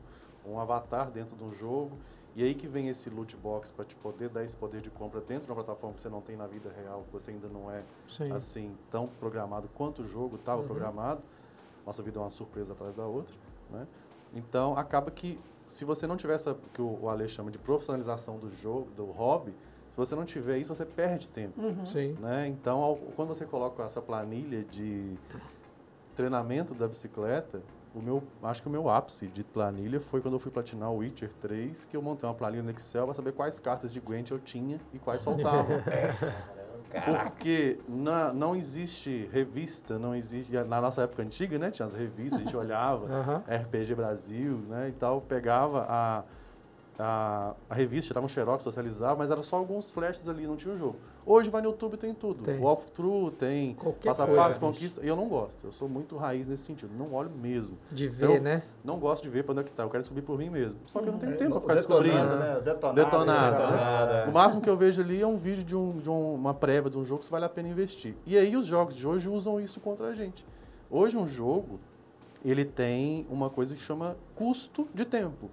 [0.47, 1.99] um avatar dentro de um jogo,
[2.37, 5.21] e aí que vem esse loot box para te poder dar esse poder de compra
[5.21, 7.69] dentro de uma plataforma que você não tem na vida real, que você ainda não
[7.69, 8.31] é sim.
[8.31, 10.69] assim tão programado quanto o jogo estava Uhum.
[10.69, 11.27] programado.
[11.85, 13.35] Nossa vida é uma surpresa atrás da outra,
[13.71, 13.89] né?
[14.33, 18.39] Então acaba que se você não tiver essa que o o Ale chama de profissionalização
[18.39, 19.53] do jogo, do hobby,
[19.91, 22.15] se você não tiver isso, você perde tempo, Sim.
[22.19, 22.47] né?
[22.47, 25.19] Então ao- quando você coloca essa planilha de
[26.15, 27.61] treinamento da bicicleta,
[27.95, 30.99] o meu, acho que o meu ápice de planilha foi quando eu fui platinar o
[30.99, 34.31] Witcher 3, que eu montei uma planilha no Excel para saber quais cartas de Gwent
[34.31, 35.77] eu tinha e quais faltavam.
[37.05, 40.53] Porque na, não existe revista, não existe.
[40.53, 41.71] Na nossa época antiga, né?
[41.71, 43.45] Tinha as revistas, a gente olhava, Aham.
[43.49, 44.89] RPG Brasil, né?
[44.89, 46.25] E tal, pegava a,
[46.99, 50.75] a, a revista, dava um xerox, socializava, mas era só alguns flashes ali, não tinha
[50.75, 50.97] o jogo.
[51.25, 52.43] Hoje vai no YouTube tem tudo.
[52.43, 52.59] Tem.
[52.59, 55.05] Walkthrough tem, passo a passo, conquista.
[55.05, 55.67] E eu não gosto.
[55.67, 56.93] Eu sou muito raiz nesse sentido.
[56.97, 57.79] Não olho mesmo.
[57.93, 58.63] De ver, Eu- né?
[58.83, 59.83] Não gosto de ver pra onde é que tá.
[59.83, 60.81] Eu quero descobrir por mim mesmo.
[60.87, 62.37] Só que eu não tenho É, tempo pra ficar detonado, descobrindo.
[62.37, 62.61] Né?
[62.61, 62.95] Detonado.
[62.95, 64.13] Detonado, detonado.
[64.13, 64.27] né?
[64.27, 66.91] O máximo que eu vejo ali é um vídeo de, um, de um- uma prévia
[66.91, 68.15] de um jogo que vale a pena investir.
[68.27, 70.45] E aí os jogos de hoje usam isso contra a gente.
[70.91, 71.79] Hoje um jogo,
[72.45, 75.49] ele tem uma coisa que chama custo de tempo.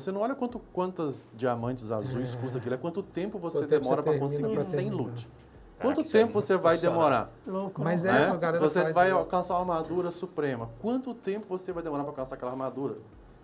[0.00, 4.02] Você não olha quanto, quantas diamantes azuis custa aquilo, é quanto tempo você Quanto demora
[4.02, 5.28] para conseguir pra sem loot.
[5.28, 5.36] Caraca,
[5.80, 7.30] Quanto isso é tempo você vai demorar?
[7.46, 8.28] Louco, Mas né?
[8.30, 8.58] é, né?
[8.58, 9.20] Você vai mesmo.
[9.20, 10.70] alcançar uma armadura suprema.
[10.80, 12.96] Quanto tempo você vai demorar para alcançar aquela armadura?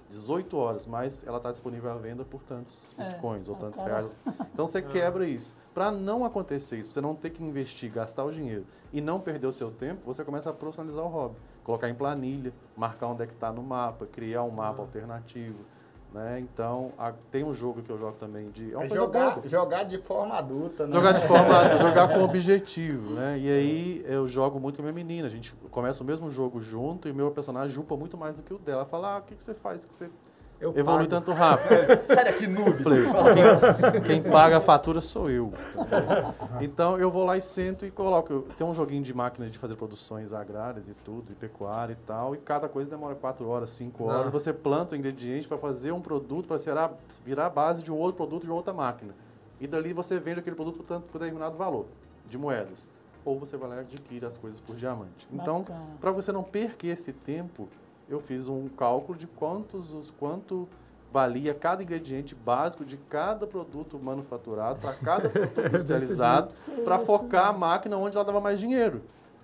[0.08, 3.80] 18 horas, mas ela está disponível à venda por tantos É, bitcoins ou o tantos
[3.82, 4.10] cara- reais.
[4.52, 5.54] Então você quebra isso.
[5.72, 9.18] Para não acontecer isso, pra você não ter que investir, gastar o dinheiro e não
[9.18, 11.36] perder o seu tempo, você começa a profissionalizar o hobby.
[11.64, 15.60] Colocar em planilha, marcar onde é que está no mapa, criar um mapa alternativo.
[16.12, 16.40] Né?
[16.40, 18.70] Então, a- tem um jogo que eu jogo também de.
[18.70, 20.92] É uma É coisa jogar, jogar de forma adulta, né?
[20.92, 23.38] Jogar de forma, jogar com objetivo, né?
[23.38, 25.26] E aí eu jogo muito com a minha menina.
[25.26, 28.52] A gente começa o mesmo jogo junto e meu personagem jupa muito mais do que
[28.52, 28.80] o dela.
[28.80, 30.10] Ela fala, ah, o que, que você faz que você
[30.62, 31.10] Eu evolui pago.
[31.10, 31.74] tanto rápido?
[32.14, 32.80] Sai daqui, noob!
[32.84, 33.00] Falei,
[33.34, 35.52] quem, quem paga a fatura sou eu.
[36.60, 38.42] Então eu vou lá e sento e coloco.
[38.56, 42.32] Tem um joguinho de máquina de fazer produções agrárias e tudo, e pecuária e tal,
[42.36, 44.28] e cada coisa demora 4 horas, 5 horas.
[44.28, 44.30] Ah.
[44.30, 46.92] Você planta o ingrediente para fazer um produto, para virar,
[47.24, 49.12] virar a base de um outro produto de outra máquina.
[49.60, 51.86] E dali você vende aquele produto por, tanto, por determinado valor
[52.28, 52.88] de moedas.
[53.24, 55.26] Ou você vai lá e adquire as coisas por diamante.
[55.32, 55.64] Então,
[56.00, 57.68] para você não perder esse tempo,
[58.08, 60.68] eu fiz um cálculo de quantos os quanto
[61.12, 66.50] valia cada ingrediente básico de cada produto manufaturado para cada produto industrializado
[66.84, 69.02] para focar a máquina onde ela dava mais dinheiro.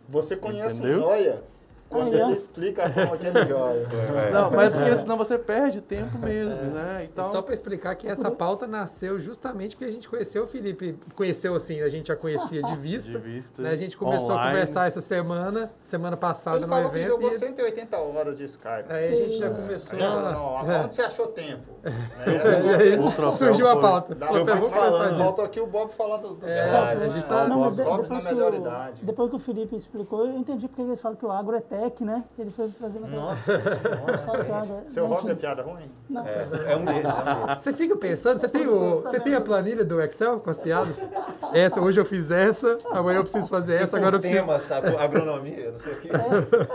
[0.09, 0.99] Você conhece Entendeu?
[0.99, 1.43] o Noia
[1.89, 3.89] quando ele explica a forma que ele joga.
[4.33, 7.09] Não, mas porque senão você perde tempo mesmo, né?
[7.11, 10.97] Então, só para explicar que essa pauta nasceu justamente porque a gente conheceu o Felipe.
[11.15, 13.13] Conheceu assim, a gente já conhecia de vista.
[13.13, 13.71] de vista né?
[13.71, 14.53] A gente começou a online.
[14.53, 17.09] conversar essa semana, semana passada Ele no falou que evento.
[17.13, 18.85] jogou E 180 horas de Skype.
[18.91, 20.33] aí a gente já começou Não, a.
[20.33, 20.81] não, É.
[20.85, 21.63] onde você achou tempo?
[21.83, 21.93] Né?
[23.29, 24.15] É surgiu a pauta.
[24.15, 25.21] Dá falar, conversar disso.
[25.23, 27.23] Falta aqui o Bob falar do, do É, a gente né?
[27.23, 29.05] tá- Não, mas depois, que melhor o, idade.
[29.05, 31.78] depois que o Felipe explicou, eu entendi porque eles falam que o agro é eterno.
[31.81, 32.25] PEC, né?
[32.35, 34.83] Que ele foi fazendo aquela- Nossa senhora.
[34.89, 35.91] Seu hobby é piada ruim?
[36.09, 37.63] Não, É, é um deles, é um deles.
[37.63, 41.07] Você fica pensando, você tem, o, você tem a planilha do Excel com as piadas?
[41.53, 44.43] Essa, hoje eu fiz essa, amanhã eu preciso fazer essa, agora eu preciso.
[44.47, 44.89] Tema, sabe?
[44.97, 46.09] Agronomia, não sei o quê.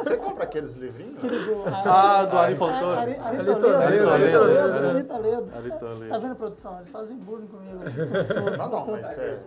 [0.04, 1.22] Você compra aqueles livrinhos?
[1.86, 3.02] Ah, do Ari Fontana.
[3.02, 3.16] Ari-
[3.56, 6.10] Toledo, Ari Toledo.
[6.10, 6.78] Tá vendo, produção?
[6.78, 7.80] Eles fazem bullying comigo.
[8.58, 9.40] Não, não, mas é,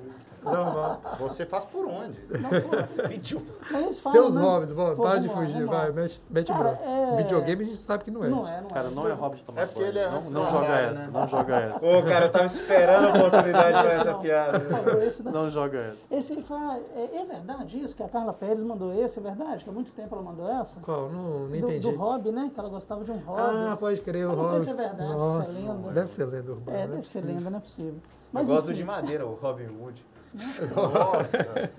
[0.50, 1.00] Normal.
[1.18, 2.18] você faz por onde?
[2.30, 3.42] Não, pô, Pediu.
[3.62, 4.42] falam, Seus né?
[4.42, 5.72] hobbies, Bob, Pô, para de fugir, lá.
[5.82, 6.82] vai, mete, mete Cara, bronca.
[6.84, 8.28] é- Videogame a gente sabe que não é.
[8.28, 8.72] Não é, não é.
[8.72, 10.88] Cara, não é hobby de tomar É porque ele é Não, não do joga trabalho,
[10.88, 11.10] essa, né?
[11.20, 11.86] não joga essa.
[11.86, 14.20] Ô, cara, eu tava esperando a oportunidade pra Esse essa não.
[14.20, 14.60] piada.
[14.60, 15.32] Por favor, esse não.
[15.32, 16.14] Não joga essa.
[16.14, 19.64] Esse aí fala, é, é verdade isso, que a Carla Pérez mandou esse, é verdade?
[19.64, 20.80] Que há muito tempo ela mandou essa?
[20.80, 21.08] Qual?
[21.10, 21.90] Não, não do, entendi.
[21.90, 22.50] do hobby, né?
[22.52, 23.40] Que ela gostava de um hobby.
[23.42, 24.64] Ah, pode crer, o Eu não sei hobby.
[24.64, 25.90] se é verdade, se é Nossa, lenda.
[25.92, 26.76] Deve ser lenda urbana.
[26.78, 27.94] É, não deve ser lenda, não é possível.
[27.94, 28.00] Eu
[28.32, 30.04] Mas gosto do enfim, de madeira, o Robin Hood.
[30.74, 31.70] Nossa.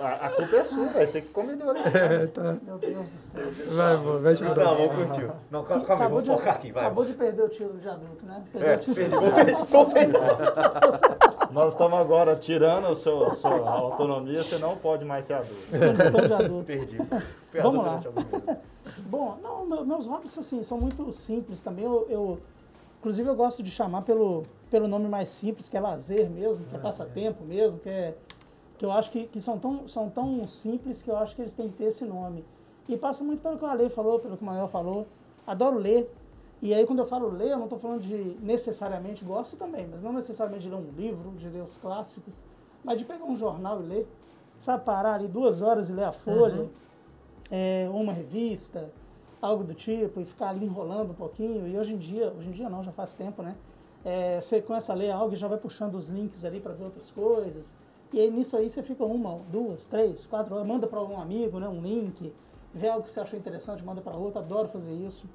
[0.00, 1.06] A, a culpa é sua, velho.
[1.06, 1.72] Você que comedor.
[1.74, 1.80] né?
[1.94, 2.56] É, tá.
[2.62, 3.42] Meu Deus do céu.
[3.70, 4.68] Vai, Bob, mete Mas bronca.
[4.70, 5.30] tá bom, curtiu.
[5.50, 6.84] Não, calma, aí, vamos focar aqui, vai.
[6.84, 8.42] acabou de perder o título de adulto, né?
[8.52, 10.06] Perdeu É, o título perdi, voltei, voltei.
[11.50, 15.66] Nós estamos agora tirando a sua, sua autonomia, você não pode mais ser adulto.
[15.72, 16.64] de condição de adulto.
[16.66, 16.96] Perdi.
[17.50, 18.12] Fui Vamos adulto
[18.46, 18.56] lá.
[19.06, 21.84] Bom, não, meu- meus hobbies assim, são muito simples também.
[21.84, 22.38] Eu, eu-
[23.06, 26.74] inclusive, eu gosto de chamar pelo, pelo nome mais simples, que é lazer mesmo, que
[26.74, 28.16] é passatempo mesmo, que, é,
[28.76, 31.52] que eu acho que, que são, tão, são tão simples que eu acho que eles
[31.52, 32.44] têm que ter esse nome.
[32.88, 35.06] E passa muito pelo que o Ale falou, pelo que o Manuel falou.
[35.46, 36.12] Adoro ler.
[36.60, 40.02] E aí, quando eu falo ler, eu não estou falando de necessariamente, gosto também, mas
[40.02, 42.42] não necessariamente de ler um livro, de ler os clássicos,
[42.82, 44.08] mas de pegar um jornal e ler.
[44.58, 46.68] Sabe, parar ali duas horas e ler a folha
[47.52, 48.90] é, ou uma revista,
[49.40, 51.66] algo do tipo, e ficar ali enrolando um pouquinho.
[51.68, 53.56] E hoje em dia, hoje em dia não, já faz tempo, né?
[54.04, 56.84] É, você começa a ler algo e já vai puxando os links ali para ver
[56.84, 57.74] outras coisas.
[58.12, 61.58] E aí nisso aí você fica uma, duas, três, quatro horas, manda para algum amigo,
[61.58, 62.32] né, um link,
[62.72, 65.28] vê algo que você achou interessante, manda para outro, adoro fazer isso.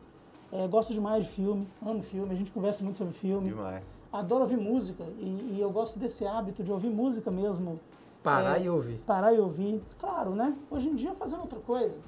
[0.54, 3.50] É, gosto demais de filme, amo filme, a gente conversa muito sobre filme.
[3.50, 3.84] Demais.
[4.12, 7.80] Adoro ouvir música e, e eu gosto desse hábito de ouvir música mesmo
[8.24, 8.64] Parar É.
[8.66, 8.98] e ouvir.
[9.06, 9.82] parar e ouvir.
[10.00, 10.56] Claro, né?
[10.70, 12.00] Hoje em dia fazendo outra coisa.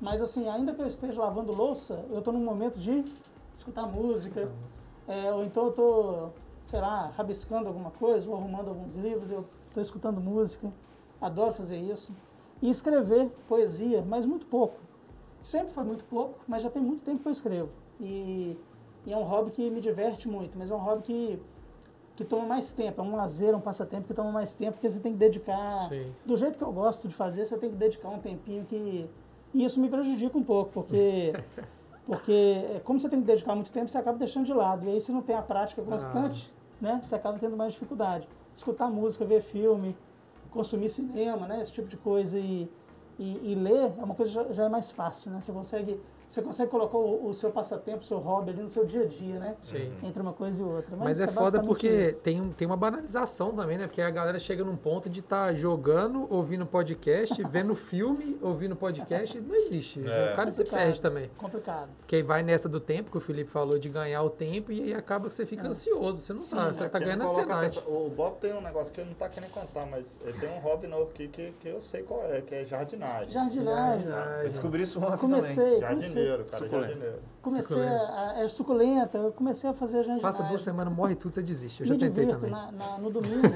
[0.00, 3.04] Mas assim, ainda que eu esteja lavando louça, eu estou num momento de
[3.54, 4.50] escutar música.
[5.06, 6.34] É, ou então eu estou,
[6.64, 10.72] sei lá, rabiscando alguma coisa, ou arrumando alguns livros, eu estou escutando música.
[11.20, 12.14] Adoro fazer isso.
[12.62, 14.78] E escrever poesia, mas muito pouco.
[15.42, 17.70] Sempre foi muito pouco, mas já tem muito tempo que eu escrevo.
[17.98, 18.58] E,
[19.06, 21.42] e é um hobby que me diverte muito, mas é um hobby que,
[22.16, 23.00] que toma mais tempo.
[23.00, 26.12] É um lazer, um passatempo que toma mais tempo, porque você tem que dedicar Sim.
[26.24, 29.08] do jeito que eu gosto de fazer, você tem que dedicar um tempinho que.
[29.52, 31.32] E isso me prejudica um pouco, porque.
[32.06, 34.84] Porque é, como você tem que dedicar muito tempo, você acaba deixando de lado.
[34.84, 37.00] E aí se não tem a prática constante, né?
[37.04, 38.26] Você acaba tendo mais dificuldade.
[38.52, 39.96] Escutar música, ver filme,
[40.50, 41.62] consumir cinema, né?
[41.62, 42.68] Esse tipo de coisa e,
[43.16, 45.40] e, e ler é uma coisa que já, já é mais fácil, né?
[45.40, 46.00] Você consegue,
[46.30, 49.06] você consegue colocar o, o seu passatempo, o seu hobby ali no seu dia a
[49.06, 49.56] dia, né?
[49.60, 49.92] Sim.
[50.02, 50.96] Entre uma coisa e outra.
[50.96, 52.20] Mas é foda basicamente porque isso.
[52.20, 53.86] tem, um- tem uma banalização também, né?
[53.88, 59.40] Porque a galera chega num ponto de estar jogando, ouvindo podcast, vendo filme, ouvindo podcast.
[59.40, 60.00] Não existe.
[60.06, 60.32] É.
[60.32, 60.84] O cara se Complicado.
[60.86, 61.30] perde também.
[61.36, 61.88] Complicado.
[61.98, 64.82] Porque aí vai nessa do tempo que o Felipe falou de ganhar o tempo e
[64.84, 66.20] aí acaba que você fica ansioso.
[66.20, 67.82] Você não Sim, tá, você É, tá ganhando ansiedade.
[67.88, 70.60] O Bob tem um negócio que ele não tá querendo contar, mas ele tem um
[70.60, 73.30] hobby novo aqui que, que eu sei qual é, que é jardinagem.
[73.32, 74.06] Jardinagem.
[74.44, 75.40] Eu descobri isso ontem também.
[75.40, 76.19] Comecei, comecei.
[76.24, 76.86] Jardineiro, cara, Suculento.
[76.88, 77.30] jardineiro.
[77.42, 78.12] Comecei Suculenta.
[78.12, 80.22] a, é suculenta, eu comecei a fazer jardinagem.
[80.22, 81.80] Passa duas semanas, morre tudo, você desiste.
[81.80, 82.50] Eu já Me tentei divirto também.
[82.54, 83.48] na, na- no domingo.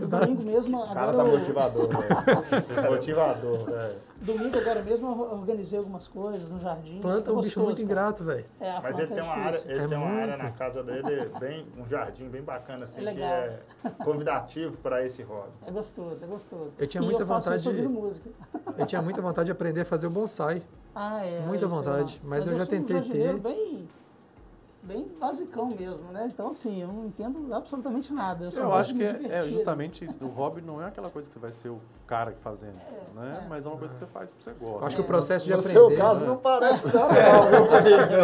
[0.00, 2.90] no domingo mesmo, O cara agora tá eu, motivador, velho.
[2.90, 3.96] motivador, velho.
[4.22, 6.98] domingo agora mesmo eu organizei algumas coisas no jardim.
[7.00, 7.84] Planta é um bicho gostoso, muito cara.
[7.84, 8.46] ingrato, velho.
[8.58, 11.30] É, Mas ele tem é uma área, ele É tem uma área na casa dele,
[11.38, 13.60] bem, um jardim bem bacana, assim, É que é
[14.02, 15.50] convidativo para esse hobby.
[15.66, 16.70] É gostoso, é gostoso.
[16.78, 18.30] Eu tinha e muita eu faço vontade isso de- música.
[18.78, 20.62] Eu tinha muita vontade de aprender a fazer o bonsai.
[20.94, 21.40] Ah, é.
[21.46, 22.28] Muita vontade, lá.
[22.28, 23.38] mas eu já um tentei ter.
[23.38, 23.88] Bem,
[24.82, 26.28] bem basicão mesmo, né?
[26.32, 28.46] Então, assim, eu não entendo absolutamente nada.
[28.46, 30.24] Eu, só Eu acho que é, é justamente isso.
[30.24, 32.74] O hobby não é aquela coisa que você vai ser o cara que fazendo,
[33.14, 33.42] né?
[33.44, 33.48] é.
[33.48, 34.86] Mas é uma coisa que você faz porque você gosta.
[34.86, 35.74] Acho que o processo de No aprender.
[35.74, 36.26] seu caso, né?
[36.26, 38.16] não parece nada mal, viu, Felipe?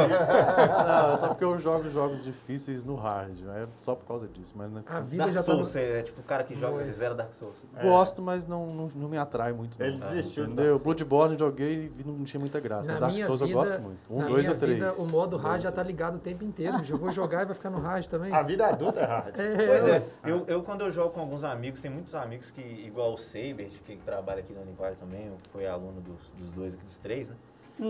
[0.87, 3.39] Não, é só porque eu jogo jogos difíceis no hard.
[3.55, 4.53] É só por causa disso.
[4.57, 5.65] Mas não- A vida Dark já tá Souls, no...
[5.67, 6.93] você é tipo o cara que joga Muito.
[6.95, 7.57] zero Dark Souls.
[7.83, 9.81] Gosto, mas não, não, não me atrai muito.
[9.81, 10.09] Ele não.
[10.09, 10.79] desistiu Entendeu?
[10.79, 12.91] Bloodborne joguei e não tinha muita graça.
[12.93, 13.99] Na Dark Souls vida, eu gosto muito.
[14.11, 14.75] Um, dois ou três.
[14.75, 16.77] vida, o modo hard já tá ligado o tempo inteiro.
[16.89, 18.33] Eu vou jogar e vai ficar no hard também.
[18.33, 19.35] A vida adulta é hard.
[19.35, 23.15] Pois é, eu, eu quando eu jogo com alguns amigos, tem muitos amigos que, igual
[23.15, 26.99] o Saber, que trabalha aqui no Univale também, foi aluno dos, dos dois aqui, dos
[26.99, 27.37] três, né?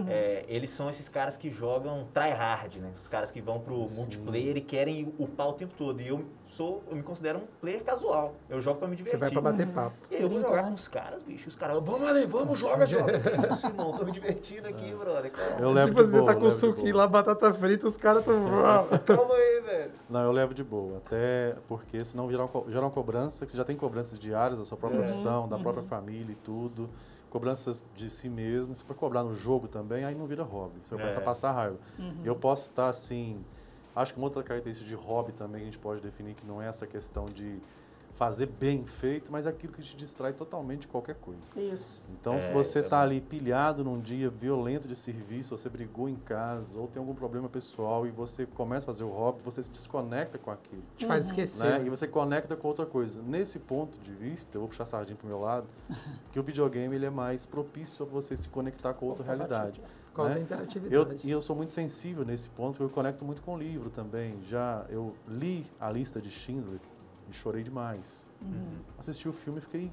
[0.09, 2.91] É, eles são esses caras que jogam tryhard, né?
[2.93, 4.01] Os caras que vão pro Sim.
[4.01, 6.01] multiplayer e querem upar o tempo todo.
[6.01, 6.25] E eu
[6.57, 8.35] sou, eu me considero um player casual.
[8.49, 9.21] Eu jogo pra me Você divertir.
[9.21, 9.95] vai pra bater papo.
[10.11, 10.69] E aí eu vou jogar né?
[10.71, 11.49] com os caras, bicho.
[11.49, 13.21] Os caras, vamos ali, vamos, joga, joga.
[13.21, 15.31] Que Isso, irmão, tô me divertindo aqui, brother.
[15.31, 17.97] Calma, Eu levo tipo, de você boa, tá com levo suquinho lá, batata frita, os
[17.97, 18.35] caras tão.
[19.07, 19.91] calma aí, velho.
[20.11, 20.97] Não, eu levo de boa.
[20.99, 24.59] Até porque senão gera uma, co- gera uma cobrança, que você já tem cobranças diárias
[24.59, 26.91] da sua própria profissão, da própria família e tudo.
[27.31, 28.75] Cobranças de si mesmo.
[28.75, 30.75] Se for cobrar no jogo também, aí não vira hobby.
[30.85, 31.23] Você começa É.
[31.23, 31.77] a passar raiva.
[32.25, 33.45] Eu posso estar assim.
[33.95, 36.61] Acho que uma outra característica de hobby também que a gente pode definir que não
[36.63, 37.59] é essa questão de
[38.17, 41.43] fazer bem feito, mas é aquilo que te distrai totalmente de qualquer coisa.
[41.55, 42.01] Isso.
[42.11, 43.03] Então, se É, você isso é está bom.
[43.03, 47.47] ali pilhado num dia violento de serviço, você brigou em casa ou tem algum problema
[47.47, 50.83] pessoal e você começa a fazer o hobby, você se desconecta com aquilo.
[50.97, 51.31] Te faz Uhum.
[51.31, 51.79] esquecer.
[51.81, 51.87] Né?
[51.87, 53.21] E você conecta com outra coisa.
[53.21, 55.67] Nesse ponto de vista, eu vou puxar a sardinha pro meu lado,
[56.33, 59.79] que o videogame ele é mais propício a você se conectar com outra realidade.
[60.07, 60.35] Por causa né?
[60.37, 61.21] da Eu, interatividade.
[61.23, 64.41] e eu sou muito sensível nesse ponto, porque eu conecto muito com o livro também.
[64.49, 66.81] Já eu li a lista de Schindler
[67.29, 68.29] e chorei demais.
[68.41, 68.79] Uhum.
[68.99, 69.93] Assisti o filme e fiquei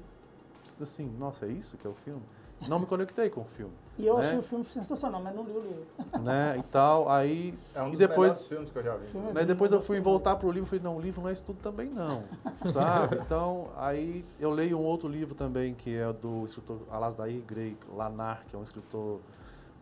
[0.80, 2.22] assim, nossa, é isso que é o filme?
[2.68, 4.20] Não me conectei com o filme, E eu Né?
[4.24, 5.86] achei o filme sensacional, mas não li o livro.
[6.22, 6.56] né?
[6.58, 9.06] E tal, aí É um E dos depois- melhores filmes que eu já vi.
[9.08, 11.32] Filme- Né, depois eu fui voltar pro livro e falei, não, o livro não é
[11.32, 12.24] isso tudo também não,
[12.72, 13.16] sabe?
[13.18, 18.42] Então, aí eu leio um outro livro também, que é do escritor Alasdair Gray, Lanar,
[18.46, 19.20] que é um escritor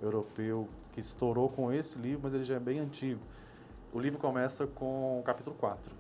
[0.01, 3.21] europeu que estourou com esse livro, mas ele já é bem antigo.
[3.93, 5.95] O livro começa com o capítulo 4.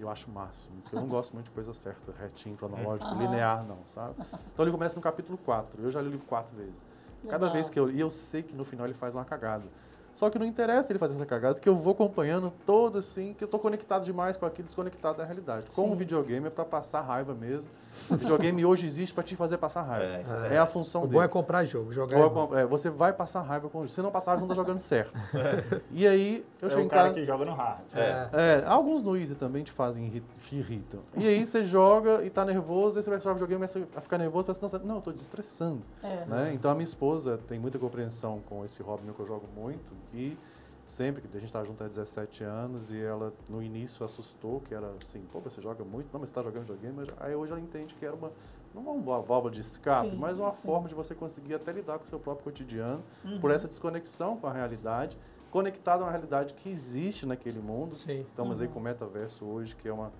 [0.00, 3.20] Eu acho o máximo, porque eu não gosto muito de coisa certa, retinho, cronológico, Aham.
[3.20, 4.14] linear, não, sabe?
[4.50, 5.82] Então ele começa no capítulo 4.
[5.82, 6.82] Eu já li o livro quatro vezes.
[7.24, 7.52] Cada Legal.
[7.52, 9.70] vez que eu li, eu sei que no final ele faz uma cagada.
[10.14, 13.42] Só que não interessa ele fazer essa cagada, porque eu vou acompanhando todo assim, que
[13.44, 15.66] eu tô conectado demais com aquilo, desconectado da realidade.
[15.74, 15.94] Como Sim.
[15.94, 17.70] o videogame é para passar raiva mesmo.
[18.08, 20.04] O videogame hoje existe para te fazer passar raiva.
[20.16, 21.18] É, isso É, a função O dele.
[21.18, 22.16] bom é comprar jogo, jogar.
[22.18, 22.56] É é bom.
[22.58, 23.92] é, você vai passar raiva com o jogo.
[23.92, 25.12] Se não passar raiva, você não tá jogando certo.
[25.90, 27.14] E aí, eu é chego o em cara casa.
[27.14, 27.80] que joga no hard.
[27.94, 28.28] É.
[28.32, 31.00] É, alguns no Easy também te fazem, te irritam.
[31.16, 33.88] E aí você joga e tá nervoso, aí você vai jogar o videogame e começa
[33.96, 35.82] a ficar nervoso, pensa, "Nossa, não, eu tô desestressando.
[36.02, 36.24] É.
[36.26, 36.50] Né?
[36.54, 39.99] Então a minha esposa tem muita compreensão com esse hobby meu que eu jogo muito
[40.12, 40.36] e
[40.84, 44.74] sempre que a gente está junto há 17 anos e ela no início assustou que
[44.74, 47.52] era assim, pô, você joga muito, não, mas você está jogando videogame, Mas aí hoje
[47.52, 48.32] ela entende que era uma
[48.74, 50.62] não uma válvula de escape, Sim, mas uma sim.
[50.66, 53.40] forma de você conseguir até lidar com o seu próprio cotidiano Uhum.
[53.40, 55.18] por essa desconexão com a realidade,
[55.50, 57.94] conectado a uma realidade que existe naquele mundo.
[57.96, 58.20] Sim.
[58.22, 58.72] Estamos aí Uhum.
[58.74, 60.12] com o metaverso hoje, que é uma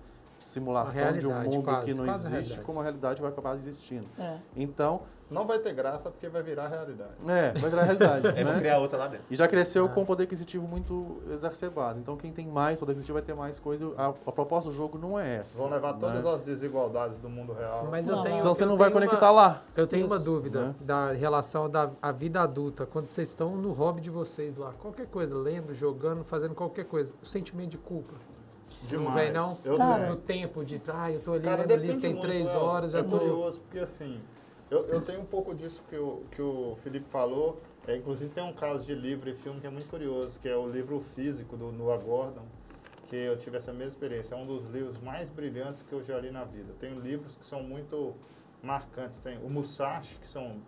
[0.45, 4.07] simulação Uma de um mundo quase, que não existe, como a realidade vai acabar existindo.
[4.19, 4.37] É.
[4.55, 7.23] Então, Não vai ter graça porque vai virar realidade.
[7.25, 8.21] é, vai virar realidade.
[8.43, 8.59] Vão né?
[8.59, 9.25] criar outra lá dentro.
[9.29, 9.87] E já cresceu Ah.
[9.89, 11.97] com um poder aquisitivo muito exacerbado.
[11.99, 13.93] Então, quem tem mais poder aquisitivo vai ter mais coisa.
[13.97, 15.61] A, a proposta do jogo não é essa.
[15.61, 15.99] Vão levar né?
[16.01, 17.87] todas as desigualdades do mundo real.
[17.89, 18.23] Mas eu Não.
[18.23, 18.35] tenho.
[18.35, 19.63] Senão você eu não vai tenho conectar uma- lá.
[19.73, 20.75] Eu tenho uma Isso, dúvida né?
[20.81, 25.07] da relação da a vida adulta, quando vocês estão no hobby de vocês lá, qualquer
[25.07, 28.15] coisa, lendo, jogando, fazendo qualquer coisa, o sentimento de culpa.
[28.91, 29.15] Demais.
[29.15, 29.57] Não vem, não?
[29.63, 32.53] Eu Cara, Do tempo de, ah, eu tô ali Cara, lendo livro, tem muito, três
[32.53, 33.17] é, horas, é tô.
[33.17, 34.21] curioso, porque assim,
[34.69, 37.59] eu, eu tenho um pouco disso que o, que o Felipe falou.
[37.87, 40.55] É, inclusive tem um caso de livro e filme que é muito curioso, que é
[40.55, 42.45] o livro físico do Noah Gordon,
[43.07, 44.35] que eu tive essa mesma experiência.
[44.35, 46.73] É um dos livros mais brilhantes que eu já li na vida.
[46.79, 48.15] Tem livros que são muito
[48.61, 49.19] marcantes.
[49.19, 50.61] Tem o Musashi, que são,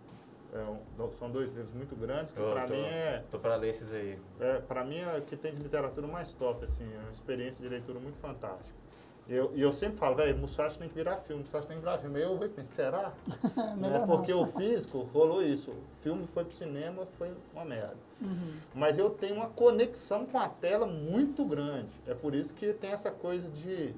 [0.54, 3.92] é, um- são dois livros muito grandes, que para mim é Tô pra ler esses
[3.92, 4.18] aí.
[4.40, 7.62] é, para mim, é o que tem de literatura mais top, assim, é uma experiência
[7.62, 8.84] de leitura muito fantástica.
[9.26, 11.82] E eu, e eu sempre falo, velho, Musashi tem que virar filme, Musashi tem que
[11.82, 12.18] virar filme.
[12.18, 13.12] Aí eu vou pensar, será?
[13.74, 15.70] Melhor é porque o físico rolou isso.
[15.70, 17.96] O filme foi pro cinema, foi uma merda.
[18.20, 18.52] Uhum.
[18.74, 21.98] Mas eu tenho uma conexão com a tela muito grande.
[22.06, 23.94] É por isso que tem essa coisa de.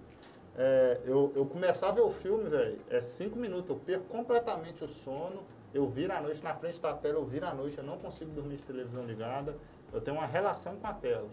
[0.57, 4.85] é, eu, eu começar a ver o filme, velho, é cinco minutos, eu perco completamente
[4.85, 5.43] o sono,
[5.77, 8.31] eu viro à noite na frente da tela, eu viro à noite, eu não consigo
[8.31, 9.55] dormir de televisão ligada,
[9.93, 11.29] eu tenho uma relação com a tela.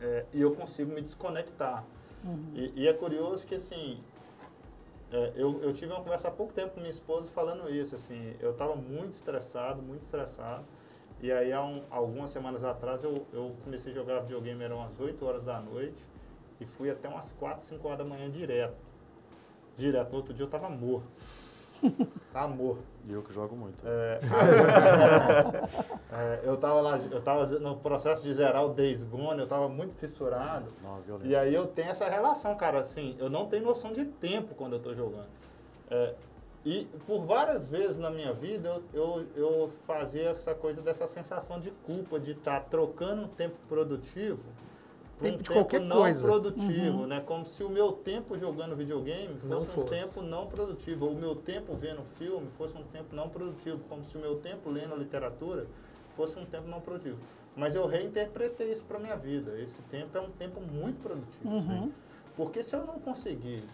[0.00, 1.84] É, e eu consigo me desconectar.
[2.24, 2.52] Uhum.
[2.54, 3.98] E, e é curioso que, assim,
[5.10, 8.34] é, eu, eu tive uma conversa há pouco tempo com minha esposa falando isso, assim,
[8.40, 10.64] eu estava muito estressado, muito estressado,
[11.20, 15.00] e aí há um- algumas semanas atrás eu, eu comecei a jogar videogame, eram umas
[15.00, 16.06] 8 horas da noite,
[16.60, 18.76] e fui até umas 4, 5 horas da manhã direto.
[19.76, 21.08] Direto, no outro dia eu estava morto.
[22.32, 22.82] Tava morto.
[23.06, 23.76] E eu que jogo muito.
[23.84, 24.20] É,
[26.12, 29.68] é, eu estava lá, eu estava no processo de zerar o Days Gone, eu estava
[29.68, 30.66] muito fissurado.
[30.82, 31.28] Não, é violento.
[31.28, 34.74] E aí eu tenho essa relação, cara, assim, eu não tenho noção de tempo quando
[34.74, 35.28] eu tô jogando.
[35.90, 36.14] É,
[36.64, 41.58] e por várias vezes na minha vida eu, eu, eu fazia essa coisa dessa sensação
[41.58, 44.40] de culpa, de estar trocando um tempo produtivo
[45.20, 46.26] Tempo um de tempo qualquer não coisa.
[46.26, 47.20] produtivo, né?
[47.20, 49.94] Como se o meu tempo jogando videogame fosse, Não um fosse.
[49.94, 54.04] tempo não produtivo, ou o meu tempo vendo filme fosse um tempo não produtivo, como
[54.04, 55.66] se o meu tempo lendo literatura
[56.14, 57.18] fosse um tempo não produtivo.
[57.56, 59.58] Mas eu reinterpretei isso para minha vida.
[59.60, 61.48] Esse tempo é um tempo muito produtivo.
[61.48, 61.92] Uhum.
[62.36, 63.64] Porque se eu não conseguir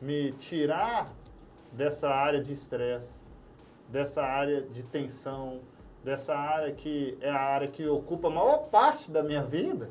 [0.00, 1.12] me tirar
[1.72, 3.26] dessa área de estresse,
[3.88, 5.60] dessa área de tensão,
[6.02, 9.88] dessa área que é a área que ocupa a maior parte da minha vida,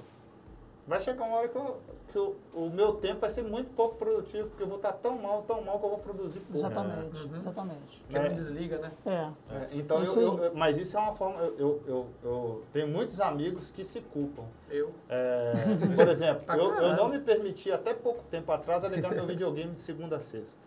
[0.91, 3.95] vai chegar uma hora que, eu- que eu- o meu tempo vai ser muito pouco
[3.95, 6.57] produtivo, porque eu vou estar tão mal, tão mal que eu vou produzir pouco.
[6.57, 7.37] Exatamente, Uhum.
[7.37, 8.05] exatamente.
[8.11, 8.29] Não É.
[8.29, 8.91] desliga, né?
[9.05, 9.11] É.
[9.55, 11.39] É, então, Isso eu, eu- mas isso é uma forma.
[11.39, 14.43] Eu, eu, eu, eu tenho muitos amigos que se culpam.
[14.69, 14.91] Eu.
[15.07, 15.53] É,
[15.95, 19.71] por exemplo, eu, eu não me permiti até pouco tempo atrás a ligar meu videogame
[19.71, 20.59] de segunda a sexta.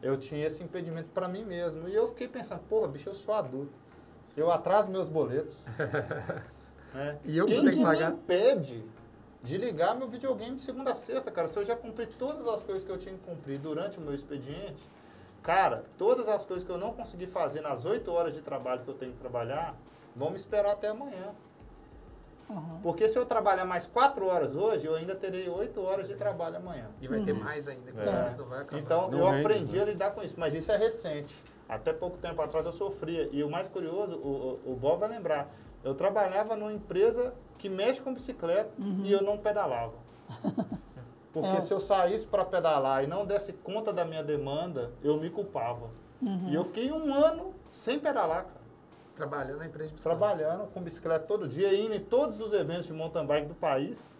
[0.00, 1.86] Eu tinha esse impedimento para mim mesmo.
[1.88, 3.72] E eu fiquei pensando, porra, bicho, eu sou adulto.
[4.36, 5.58] Eu atraso meus boletos.
[6.94, 7.18] né?
[7.24, 8.10] E eu Quem que que pagar?
[8.10, 8.84] me impede
[9.42, 11.48] de ligar meu videogame de segunda a sexta, cara?
[11.48, 14.14] Se eu já cumpri todas as coisas que eu tinha que cumprir durante o meu
[14.14, 14.88] expediente,
[15.42, 18.88] cara, todas as coisas que eu não consegui fazer nas oito horas de trabalho que
[18.88, 19.74] eu tenho que trabalhar,
[20.14, 21.34] vão me esperar até amanhã.
[22.50, 22.80] Uhum.
[22.82, 26.56] Porque se eu trabalhar mais quatro horas hoje, eu ainda terei oito horas de trabalho
[26.56, 26.90] amanhã.
[27.00, 28.36] E vai ter mais ainda, que É.
[28.36, 28.78] não vai acabar.
[28.82, 29.82] Então Não eu rende, aprendi né?
[29.82, 31.42] a lidar com isso, mas isso é recente.
[31.68, 33.28] Até pouco tempo atrás eu sofria.
[33.30, 35.48] E o mais curioso, o, o, o Bob vai lembrar,
[35.84, 38.70] eu trabalhava numa empresa que mexe com bicicleta
[39.04, 39.94] e eu não pedalava.
[41.32, 41.60] Porque É.
[41.60, 45.88] se eu saísse para pedalar e não desse conta da minha demanda, eu me culpava.
[46.48, 48.60] E eu fiquei um ano sem pedalar, cara.
[49.14, 50.18] Trabalhando na empresa de bicicleta.
[50.18, 54.18] Trabalhando com bicicleta todo dia, indo em todos os eventos de mountain bike do país,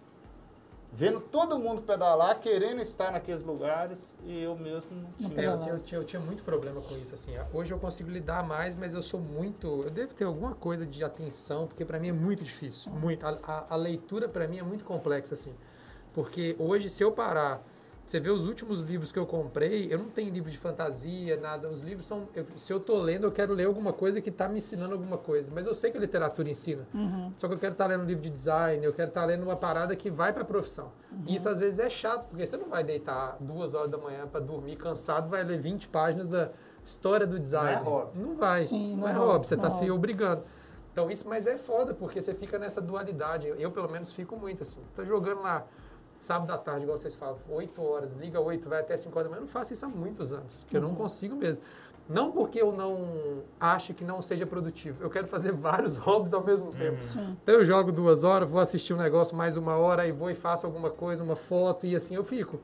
[0.92, 5.40] vendo todo mundo pedalar, querendo estar naqueles lugares, e eu mesmo não tinha.
[5.40, 7.32] É, eu, tinha, eu, tinha, eu tinha muito problema com isso, assim.
[7.52, 9.82] Hoje eu consigo lidar mais, mas eu sou muito...
[9.84, 12.92] Eu devo ter alguma coisa de atenção, porque para mim é muito difícil.
[12.92, 13.26] Muito.
[13.26, 15.54] A, a, a leitura para mim é muito complexa, assim.
[16.12, 17.62] Porque hoje, se eu parar...
[18.10, 21.68] Você vê os últimos livros que eu comprei, eu não tenho livro de fantasia, nada.
[21.68, 22.26] Os livros são...
[22.34, 25.16] eu- se eu tô lendo, eu quero ler alguma coisa que tá me ensinando alguma
[25.16, 25.52] coisa.
[25.54, 26.88] Mas eu sei que a literatura ensina.
[26.92, 27.32] Uhum.
[27.36, 29.54] Só que eu quero estar lendo um livro de design, eu quero estar lendo uma
[29.54, 30.90] parada que vai para a profissão.
[31.24, 34.26] E isso às vezes é chato, porque você não vai deitar duas horas da manhã
[34.26, 36.50] para dormir cansado, vai ler 20 páginas da
[36.82, 37.76] história do design.
[37.76, 38.18] Não é hobby.
[38.18, 38.62] Não vai.
[38.62, 40.42] Sim, não, não é é hobby, você está é se obrigando.
[40.90, 43.46] Então isso, mas é foda, porque você fica nessa dualidade.
[43.46, 44.80] Eu, eu, pelo menos, fico muito assim.
[44.96, 45.64] Tô jogando lá
[46.20, 49.30] sábado à tarde, igual vocês falam, 8 horas, liga 8, vai até 5 horas da
[49.30, 49.38] manhã.
[49.38, 51.64] Eu não faço isso há muitos anos, porque eu não consigo mesmo.
[52.06, 55.02] Não porque eu não acho que não seja produtivo.
[55.02, 57.02] Eu quero fazer vários hobbies ao mesmo tempo.
[57.02, 57.36] Sim.
[57.42, 60.34] Então eu jogo duas horas, vou assistir um negócio mais uma hora, aí vou e
[60.34, 62.60] faço alguma coisa, uma foto, e assim eu fico.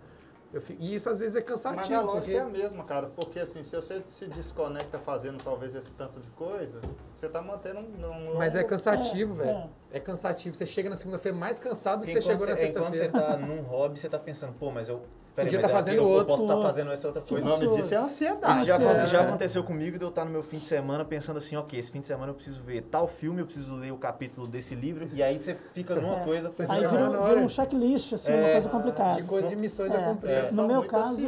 [0.57, 1.95] Eu fico- e isso às vezes é Mas cansativo.
[1.99, 3.09] a lógica porque- é a mesma, cara.
[3.09, 6.81] Porque assim, se você se desconecta fazendo talvez esse tanto de coisa,
[7.12, 9.71] você tá mantendo um, um Mas é longo- cansativo, É, velho.
[9.92, 10.01] É.
[10.01, 10.57] cansativo.
[10.57, 12.99] Você chega na segunda-feira mais cansado do que você chegou na enquanto você- Enquanto você
[13.01, 13.38] sexta-feira.
[13.38, 15.03] tá num hobby, você tá pensando, pô, mas eu.
[15.37, 16.27] Peraí, Podia mas tá é fazendo eu outro.
[16.27, 16.68] posso estar Outro.
[16.70, 17.46] fazendo essa outra O coisa.
[17.46, 18.57] nome Isso- disso é ansiedade.
[18.59, 19.07] Isso já, é.
[19.07, 21.92] já aconteceu comigo de eu estar no meu fim de semana pensando assim, ok, esse
[21.92, 25.07] fim de semana eu preciso ver tal filme, eu preciso ler o capítulo desse livro,
[25.12, 26.25] e aí você fica numa É.
[26.25, 29.20] coisa Você Aí vira, na vira um checklist, assim, uma É, coisa complicada.
[29.20, 29.99] De coisa de missões É.
[29.99, 30.53] a cumprir.
[30.55, 31.20] No meu caso,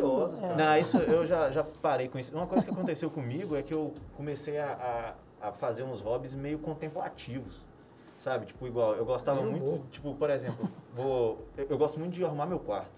[0.42, 0.56] é.
[0.56, 2.34] Não, isso eu já, já parei com isso.
[2.34, 6.34] Uma coisa que aconteceu comigo é que eu comecei a, a, a fazer uns hobbies
[6.34, 7.66] meio contemplativos.
[8.18, 8.46] Sabe?
[8.46, 9.80] Tipo, igual, eu gostava muito.
[9.92, 12.88] Tipo, por exemplo, vou, eu, eu gosto muito de arrumar meu quarto.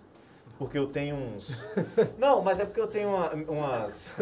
[0.60, 1.48] Porque eu tenho uns.
[2.20, 4.12] Não, mas é porque eu tenho uma- umas.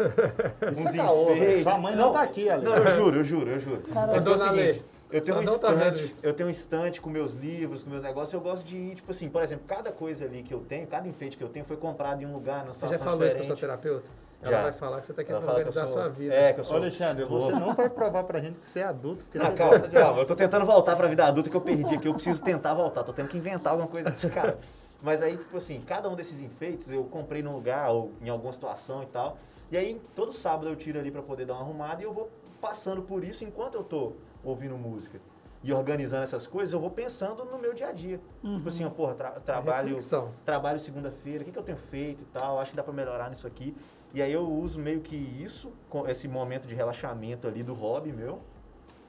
[0.71, 1.27] Isso uns é caô.
[1.61, 2.63] Sua mãe não tá aqui, Ale.
[2.63, 3.81] Não, eu juro, eu juro, eu juro.
[3.93, 6.25] Cara, é é o seguinte, eu tenho um não tá estante, isso.
[6.25, 9.11] eu tenho um estante com meus livros, com meus negócios, eu gosto de ir, tipo
[9.11, 11.75] assim, por exemplo, cada coisa ali que eu tenho, cada enfeite que eu tenho foi
[11.75, 13.81] comprado em um lugar, numa Você já falou isso com a sua diferente.
[13.81, 14.09] terapeuta?
[14.41, 14.49] Já.
[14.49, 16.33] Ela vai falar que você está Ela querendo fala que organizar a sou- sua vida.
[16.33, 16.75] É, que eu sou.
[16.75, 19.51] Ô, Alexandre, você não vai provar pra gente que você é adulto, porque Não, você
[19.57, 22.07] calma, gosta de calma, eu tô tentando voltar pra vida adulta que eu perdi aqui,
[22.07, 24.57] eu preciso tentar voltar, tô tendo que inventar alguma coisa assim, cara.
[25.01, 28.51] Mas aí, tipo assim, cada um desses enfeites eu comprei num lugar ou em alguma
[28.53, 29.37] situação e tal.
[29.71, 32.29] E aí, todo sábado eu tiro ali pra poder dar uma arrumada e eu vou
[32.59, 35.19] passando por isso enquanto eu tô ouvindo música.
[35.63, 38.19] E organizando essas coisas, eu vou pensando no meu dia a dia.
[38.41, 40.31] Tipo assim, ó, porra, tra- trabalho, Reflexão.
[40.45, 43.29] trabalho segunda-feira, o que, que eu tenho feito e tal, acho que dá pra melhorar
[43.29, 43.75] nisso aqui.
[44.13, 45.71] E aí eu uso meio que isso,
[46.07, 48.39] esse momento de relaxamento ali do hobby meu,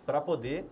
[0.04, 0.68] pra poder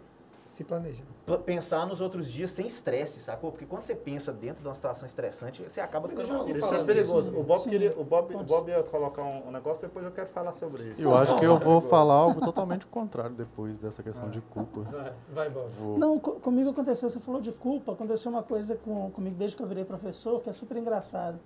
[0.48, 1.02] Se planeja.
[1.26, 3.50] p- pensar nos outros dias sem estresse, sacou?
[3.50, 6.48] Porque quando você pensa dentro de uma situação estressante, você acaba Mas ficando.
[6.48, 7.30] Isso é perigoso.
[7.30, 7.38] disso.
[7.38, 10.54] O Bob, queria, o Bob, o Bob ia colocar um, negócio, depois eu quero falar
[10.54, 11.02] sobre isso.
[11.02, 14.80] Eu acho que eu vou falar algo totalmente contrário depois dessa questão de culpa.
[14.90, 15.68] Vai, vai, Bob.
[15.78, 19.54] Vou- Não, co- comigo aconteceu, você falou de culpa, aconteceu uma coisa com, comigo desde
[19.54, 21.38] que eu virei professor, que é super engraçado.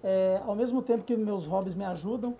[0.00, 2.36] É, ao mesmo tempo que meus hobbies me ajudam,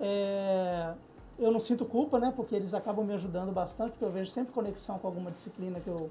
[0.00, 0.94] é,
[1.38, 2.32] eu não sinto culpa, né?
[2.34, 5.88] Porque eles acabam me ajudando bastante, porque eu vejo sempre conexão com alguma disciplina que
[5.88, 6.10] eu,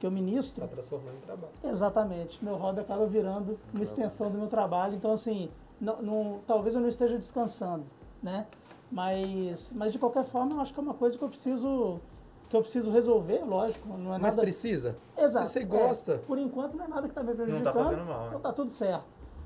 [0.00, 0.64] que eu ministro.
[0.64, 1.52] Está transformando em trabalho.
[1.64, 2.44] Exatamente.
[2.44, 4.94] Meu hobby acaba virando uma extensão do meu trabalho.
[4.94, 5.50] Então, assim,
[5.80, 7.84] não, não- talvez eu não esteja descansando,
[8.22, 8.46] né?
[8.90, 12.00] Mas, mas, de qualquer forma, eu acho que é uma coisa que eu preciso
[12.48, 14.40] que eu preciso resolver, lógico, não é Mas nada...
[14.40, 14.96] precisa?
[15.18, 15.44] Exato.
[15.44, 15.64] Se você é.
[15.66, 16.18] gosta.
[16.26, 17.74] por enquanto não é nada que está me Não prejudicando.
[17.74, 18.26] tá fazendo mal, né?
[18.28, 19.04] Então tá tudo certo.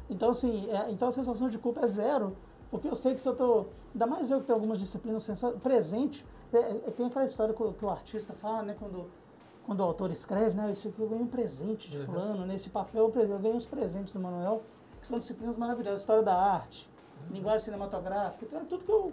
[0.09, 2.37] Então, assim, é, então a sensação de culpa é zero,
[2.73, 3.67] porque eu sei que se eu tô.
[3.93, 5.29] Ainda mais eu que tenho algumas disciplinas
[5.63, 9.05] presente, é, é, tem aquela história que, o- que o artista fala, né, quando,
[9.67, 13.13] quando o autor escreve, né, isso aqui eu ganhei um presente de fulano, nesse papel
[13.15, 14.63] eu ganhei os presentes do Manuel,
[14.99, 16.89] que são disciplinas maravilhosas, história da arte,
[17.31, 19.13] linguagem cinematográfica, então é tudo que eu,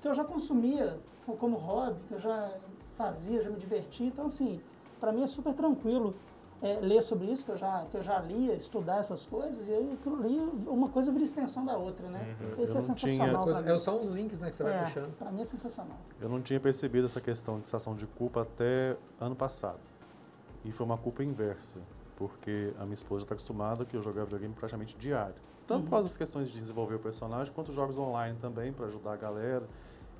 [0.00, 2.52] que eu já consumia co- como hobby, que eu já
[2.94, 4.60] fazia, já me divertia, então assim,
[5.00, 6.14] para mim é super tranquilo
[6.62, 9.72] é, ler sobre isso, que eu, já, que eu já lia, estudar essas coisas, e
[9.72, 12.34] aí aquilo ali, uma coisa vira extensão da outra, né?
[12.36, 14.62] Então isso Eu é não tinha sensacional Coisa- é só uns links né, que você
[14.62, 15.16] vai É, puxando.
[15.18, 15.98] pra mim é sensacional.
[16.20, 19.80] Eu não tinha percebido essa questão de sensação de culpa até ano passado.
[20.64, 21.80] E foi uma culpa inversa,
[22.16, 25.34] porque a minha esposa está acostumada que eu jogava videogame praticamente diário.
[25.66, 29.14] Tanto por causa das questões de desenvolver o personagem, quanto jogos online também, para ajudar
[29.14, 29.66] a galera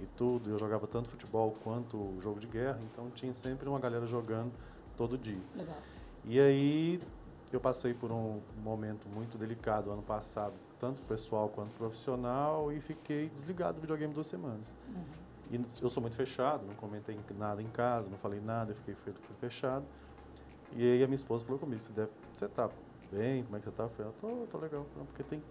[0.01, 0.51] e tudo.
[0.51, 4.51] Eu jogava tanto futebol quanto jogo de guerra, então tinha sempre uma galera jogando
[4.97, 5.39] todo dia.
[5.55, 5.77] Legal.
[6.25, 7.01] E aí
[7.53, 13.29] eu passei por um momento muito delicado ano passado, tanto pessoal quanto profissional, e fiquei
[13.29, 14.75] desligado do videogame duas semanas.
[15.51, 18.95] E eu sou muito fechado, não comentei nada em casa, não falei nada, eu fiquei
[19.39, 19.85] fechado.
[20.75, 22.71] E aí a minha esposa falou comigo, você, deve, você tá
[23.11, 23.45] bem?
[23.45, 23.83] Como é que você tá?
[23.83, 24.87] Eu falei, ah, tô, tô legal.
[24.97, 25.43] Não, porque tem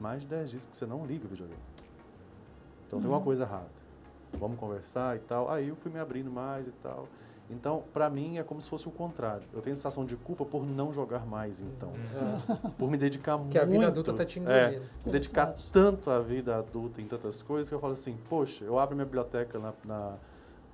[0.00, 1.60] mais de 10 dias que você não liga o videogame.
[2.86, 3.68] Então tem uma coisa errada.
[4.32, 5.50] Vamos conversar e tal.
[5.50, 7.06] Aí eu fui me abrindo mais e tal.
[7.50, 9.46] Então, pra mim, é como se fosse o contrário.
[9.54, 11.90] Eu tenho sensação de culpa por não jogar mais, então.
[12.76, 13.52] Por me dedicar muito.
[13.52, 14.84] Que a vida adulta tá te é, engolindo.
[15.06, 18.78] me dedicar tanto à vida adulta em tantas coisas que eu falo assim, poxa, eu
[18.78, 20.16] abro minha biblioteca na, na-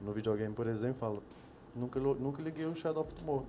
[0.01, 1.23] no videogame, por exemplo, e falo,
[1.77, 3.47] nunca, nunca liguei o Shadow of Tomorrow.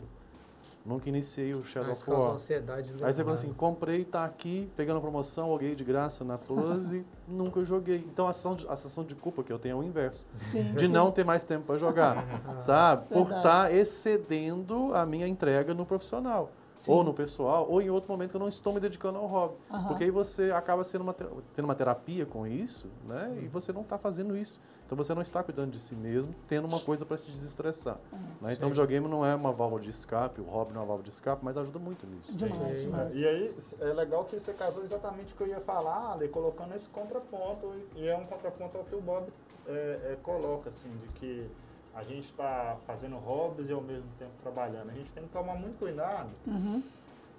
[0.86, 2.33] Nunca iniciei o Shadow Ah, isso of War.
[2.33, 6.91] ansiedade Aí você fala assim, comprei, tá aqui, pegando promoção, loguei de graça na Plus
[6.91, 8.05] e nunca joguei.
[8.07, 10.27] Então a sensação, de, a sensação de culpa que eu tenho é o inverso.
[10.38, 12.23] Sim, De não ter mais tempo para jogar,
[12.61, 13.07] sabe?
[13.07, 13.39] Por Verdade.
[13.39, 16.51] estar excedendo a minha entrega no profissional.
[16.86, 16.91] Sim.
[16.91, 19.55] Ou no pessoal, ou em outro momento que eu não estou me dedicando ao hobby.
[19.71, 19.88] Aham.
[19.88, 23.39] Porque aí você acaba sendo uma, te- tendo uma terapia com isso, né?
[23.41, 24.61] E você não está fazendo isso.
[24.86, 27.97] Então você não está cuidando de si mesmo, tendo uma coisa para te desestressar.
[28.39, 28.53] né?
[28.53, 31.03] Então o videogame não é uma válvula de escape, o hobby não é uma válvula
[31.03, 32.36] de escape, mas ajuda muito nisso.
[32.36, 32.86] Demais, Sim.
[32.86, 33.15] demais.
[33.17, 36.75] E aí, é legal que você casou exatamente o que eu ia falar, Ale, colocando
[36.75, 39.25] esse contraponto, e- e é um contraponto ao que o Bob
[39.67, 41.49] é, é, coloca, assim, de que
[41.96, 44.89] a gente está fazendo hobbies e ao mesmo tempo trabalhando.
[44.89, 46.84] A gente tem que tomar muito cuidado, Uhum.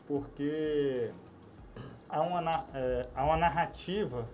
[0.06, 1.10] porque
[2.08, 4.24] há uma, é, há uma narrativa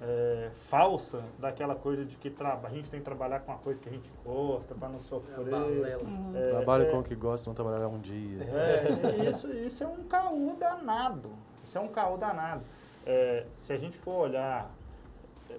[0.00, 3.88] é, falsa daquela coisa de que a gente tem que trabalhar com uma coisa que
[3.88, 5.44] a gente gosta, para não sofrer.
[5.50, 6.02] Balela.
[6.34, 8.42] É, Trabalho é, com o que gosta, não trabalhar um dia.
[8.44, 11.30] é, isso, isso é um caô danado.
[11.64, 12.62] Isso é um caô danado.
[13.04, 14.68] É, se a gente for olhar, é,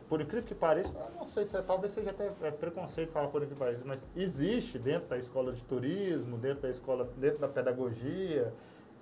[0.10, 3.42] por incrível que pareça, não sei se é, talvez seja até é, preconceito falar por
[3.42, 7.48] incrível que pareça, mas existe dentro da escola de turismo, dentro da escola, dentro da
[7.48, 8.54] pedagogia,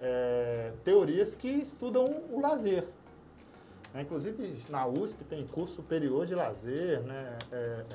[0.01, 2.87] é, teorias que estudam o lazer.
[3.93, 4.01] né?
[4.01, 7.37] Inclusive na USP tem curso superior de lazer, né?
[7.51, 7.85] É, é,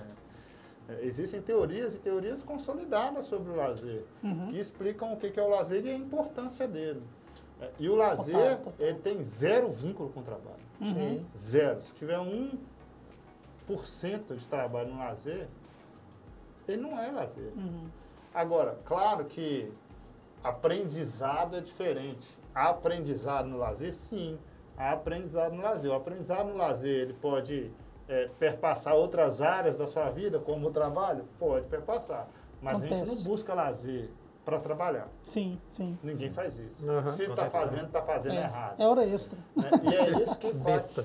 [0.95, 4.03] é, existem teorias e teorias consolidadas sobre o lazer
[4.51, 7.03] que explicam o que é o lazer e a importância dele.
[7.61, 8.72] É, E o lazer, total.
[8.78, 10.57] ele tem zero vínculo com o trabalho.
[10.80, 11.22] Uhum.
[11.36, 11.80] Zero.
[11.82, 12.18] Se tiver
[13.77, 15.49] 1% de trabalho no lazer,
[16.66, 17.53] ele não é lazer.
[17.57, 17.89] Uhum.
[18.35, 19.73] Agora, claro que
[20.43, 22.29] aprendizado é diferente.
[22.55, 23.93] Há aprendizado no lazer?
[23.93, 24.39] Sim,
[24.77, 25.91] há aprendizado no lazer.
[25.91, 27.73] O aprendizado no lazer, ele pode
[28.09, 31.25] é, perpassar outras áreas da sua vida, como o trabalho?
[31.39, 32.29] Pode perpassar.
[32.61, 33.16] Mas a gente Acontece.
[33.16, 34.11] não busca lazer
[34.51, 35.09] para trabalhar.
[35.22, 35.96] Sim, sim.
[36.03, 36.90] Ninguém faz isso.
[36.90, 37.07] Aham.
[37.09, 38.80] Se está fazendo, está fazendo É, errado.
[38.80, 39.38] é hora extra.
[39.57, 39.70] né?
[39.84, 40.98] E é isso que faz.
[40.98, 41.05] É,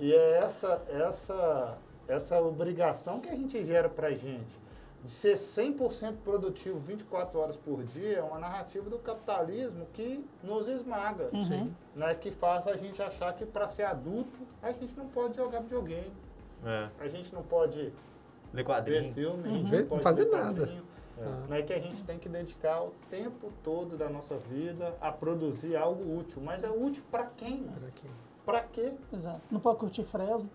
[0.00, 4.62] e é essa, essa, essa obrigação que a gente gera para a gente
[5.04, 10.68] de ser 100% produtivo 24 horas por dia é uma narrativa do capitalismo que nos
[10.68, 11.28] esmaga.
[11.36, 11.74] Sim.
[11.96, 12.14] Né?
[12.14, 16.12] Que faz a gente achar que para ser adulto a gente não pode jogar videogame,
[16.64, 16.88] É.
[17.00, 17.92] a gente não pode Ler
[18.52, 19.12] ver quadrinho.
[19.12, 19.58] filme, a Uhum.
[19.58, 20.60] gente Ver- não pode fazer ver nada.
[20.60, 20.84] quadrinho,
[21.26, 21.46] Ah.
[21.48, 25.76] né, que a gente tem que dedicar o tempo todo da nossa vida a produzir
[25.76, 26.42] algo útil.
[26.42, 27.64] Mas é útil para quem?
[27.64, 28.06] Por aqui.
[28.44, 28.92] Para quê?
[29.12, 29.40] Exato.
[29.50, 30.50] Não pode curtir Fresno.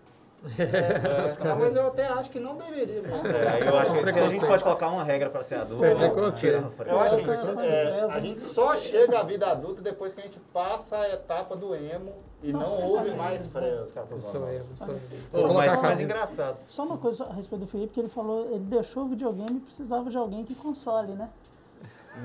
[1.40, 3.02] Ah, mas eu até acho que não deveria.
[3.02, 5.90] É, eu acho que se a gente pode colocar uma regra para ser adulto, Sem
[5.90, 6.72] é preconceito.
[6.86, 10.38] Eu acho que é, a gente só chega à vida adulta depois que a gente
[10.52, 12.12] passa a etapa do emo
[12.42, 13.98] e não houve mais fresco.
[14.10, 14.94] Eu sou eu, sou
[15.32, 16.02] colocar a mas camisa.
[16.02, 16.56] engraçado.
[16.68, 19.60] Só uma coisa a respeito do Felipe, que ele falou, ele deixou o videogame e
[19.60, 21.28] precisava de alguém que console, né?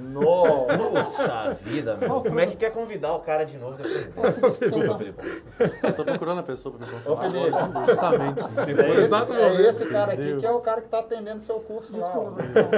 [0.01, 0.77] Nossa!
[0.77, 2.21] Nossa vida, meu.
[2.21, 4.49] Como é que quer convidar o cara de novo depois dessa?
[4.49, 5.43] Desculpa, Felipe.
[5.84, 7.17] Eu tô procurando a pessoa pra me Ô.
[7.17, 8.41] Felipe, Justamente.
[8.81, 9.59] é esse, Exato é momento.
[9.61, 10.39] esse cara aqui Entendeu?
[10.39, 12.31] que é o cara que tá atendendo seu curso Desculpa, lá.
[12.31, 12.69] produção.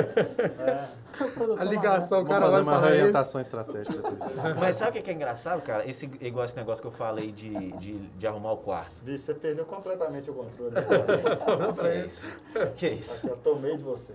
[0.65, 0.87] É.
[1.33, 2.99] Produtor A ligação, o Vamos cara fazer vai uma falar isso.
[3.01, 4.55] orientação estratégica depois disso.
[4.59, 5.89] Mas sabe o que é, que é engraçado, cara?
[5.89, 9.01] Esse, igual esse negócio que eu falei de, de, de arrumar o quarto.
[9.01, 10.73] Bicho, você perdeu completamente o controle.
[11.79, 12.27] Que é isso?
[12.75, 13.27] Que é isso?
[13.27, 14.11] eu tomei de você.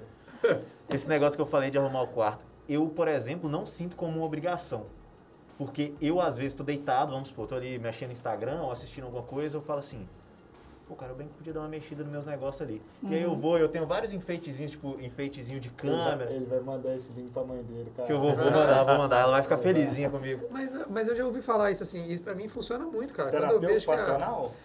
[0.93, 2.45] Esse negócio que eu falei de arrumar o quarto.
[2.71, 4.87] Eu, por exemplo, não sinto como uma obrigação.
[5.59, 9.07] Porque eu, às vezes, tô deitado, vamos supor, tô ali mexendo no Instagram ou assistindo
[9.07, 10.09] alguma coisa, eu falo assim,
[10.91, 12.83] pô, cara, eu bem que podia dar uma mexida nos meus negócios ali.
[13.05, 16.97] E aí eu vou, eu tenho vários enfeitezinhos, tipo, enfeitezinho de câmera, Ele vai mandar
[16.97, 18.09] esse link pra mãe dele, cara.
[18.09, 20.49] que eu vou, vou mandar, vou mandar, ela vai ficar felizinha comigo.
[20.51, 23.31] Mas, mas eu já ouvi falar isso assim, isso pra mim funciona muito, cara.
[23.31, 23.91] Quando eu Terapia vejo?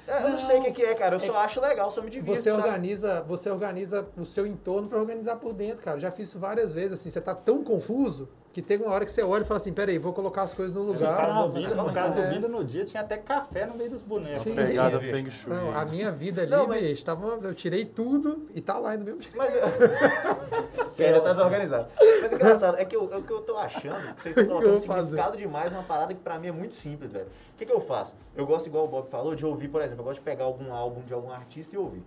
[0.08, 2.10] É, eu não sei o que, que é, cara, eu só acho legal, só me
[2.10, 2.64] divirto, Você sabe?
[2.68, 6.00] organiza, você organiza o seu entorno para organizar por dentro, cara.
[6.00, 9.12] Já fiz isso várias vezes, assim, você tá tão confuso que tem uma hora que
[9.12, 11.18] você olha e fala assim, peraí, vou colocar as coisas no No lugar.
[11.18, 12.30] caso, do Vinda, você no caso do é.
[12.30, 14.44] Vinda, no dia tinha até café no meio dos bonecos.
[14.44, 14.56] Sim.
[14.56, 14.98] Pegada.
[15.02, 15.54] Feng Shui.
[15.54, 18.92] Não, a minha vida ali, Não, mas- bicho, tava, eu tirei tudo e tá lá
[18.92, 19.38] ainda mesmo jeito.
[19.38, 19.54] Mas.
[20.88, 21.88] Você ainda tá desorganizado.
[22.00, 24.48] Mas é engraçado, é que eu, é o que eu tô achando, que vocês estão
[24.62, 27.26] colocando significado demais numa parada que pra mim é muito simples, velho.
[27.26, 28.16] O que, que eu faço?
[28.38, 30.74] Eu gosto, igual o Bob falou, de ouvir, por exemplo, eu gosto de pegar algum
[30.74, 32.04] álbum de algum artista e ouvir.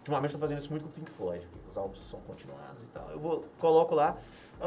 [0.00, 2.82] Ultimamente eu tô fazendo isso muito com o Pink Floyd, porque os álbuns são continuados
[2.82, 3.08] e tal.
[3.10, 4.18] Eu vou, coloco lá.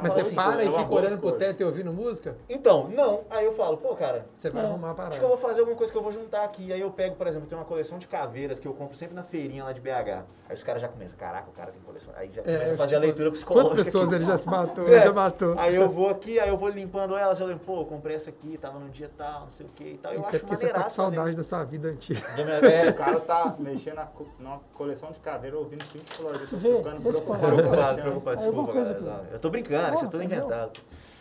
[0.02, 3.22] Mas você assim, para e é fica olhando pro teto e ouvindo música, Então, não.
[3.30, 4.68] Aí eu falo, pô, cara, você vai É.
[4.68, 5.18] arrumar a Acho parada.
[5.18, 6.72] que eu vou fazer alguma coisa que eu vou juntar aqui.
[6.74, 9.24] Aí eu pego, por exemplo, tenho uma coleção de caveiras que eu compro sempre na
[9.24, 10.24] feirinha lá de BH.
[10.48, 12.14] Aí os caras já começam, caraca, o cara tem coleção.
[12.16, 13.70] Aí já começa a fazer a tipo, leitura psicológica.
[13.72, 14.16] Quantas pessoas aqui.
[14.16, 15.02] ele já se matou, É.
[15.02, 15.56] já matou.
[15.58, 18.30] Aí eu vou aqui, aí eu vou limpando elas, eu lembro, pô, eu comprei essa
[18.30, 20.12] aqui, tava num dia tal, não sei o que e tal.
[20.14, 22.22] Eu Isso acho é porque você tá com saudade da sua vida antiga.
[22.36, 23.96] minha- é, O cara tá mexendo
[24.40, 26.40] na coleção de caveira ouvindo Pink Floyd.
[26.42, 27.40] Eu tô Vê, ficando preocupado.
[27.42, 27.56] pode.
[27.56, 29.30] Preocupado, preocupado, desculpa, galera.
[29.32, 30.80] Eu tô brincando, isso é tudo inventado.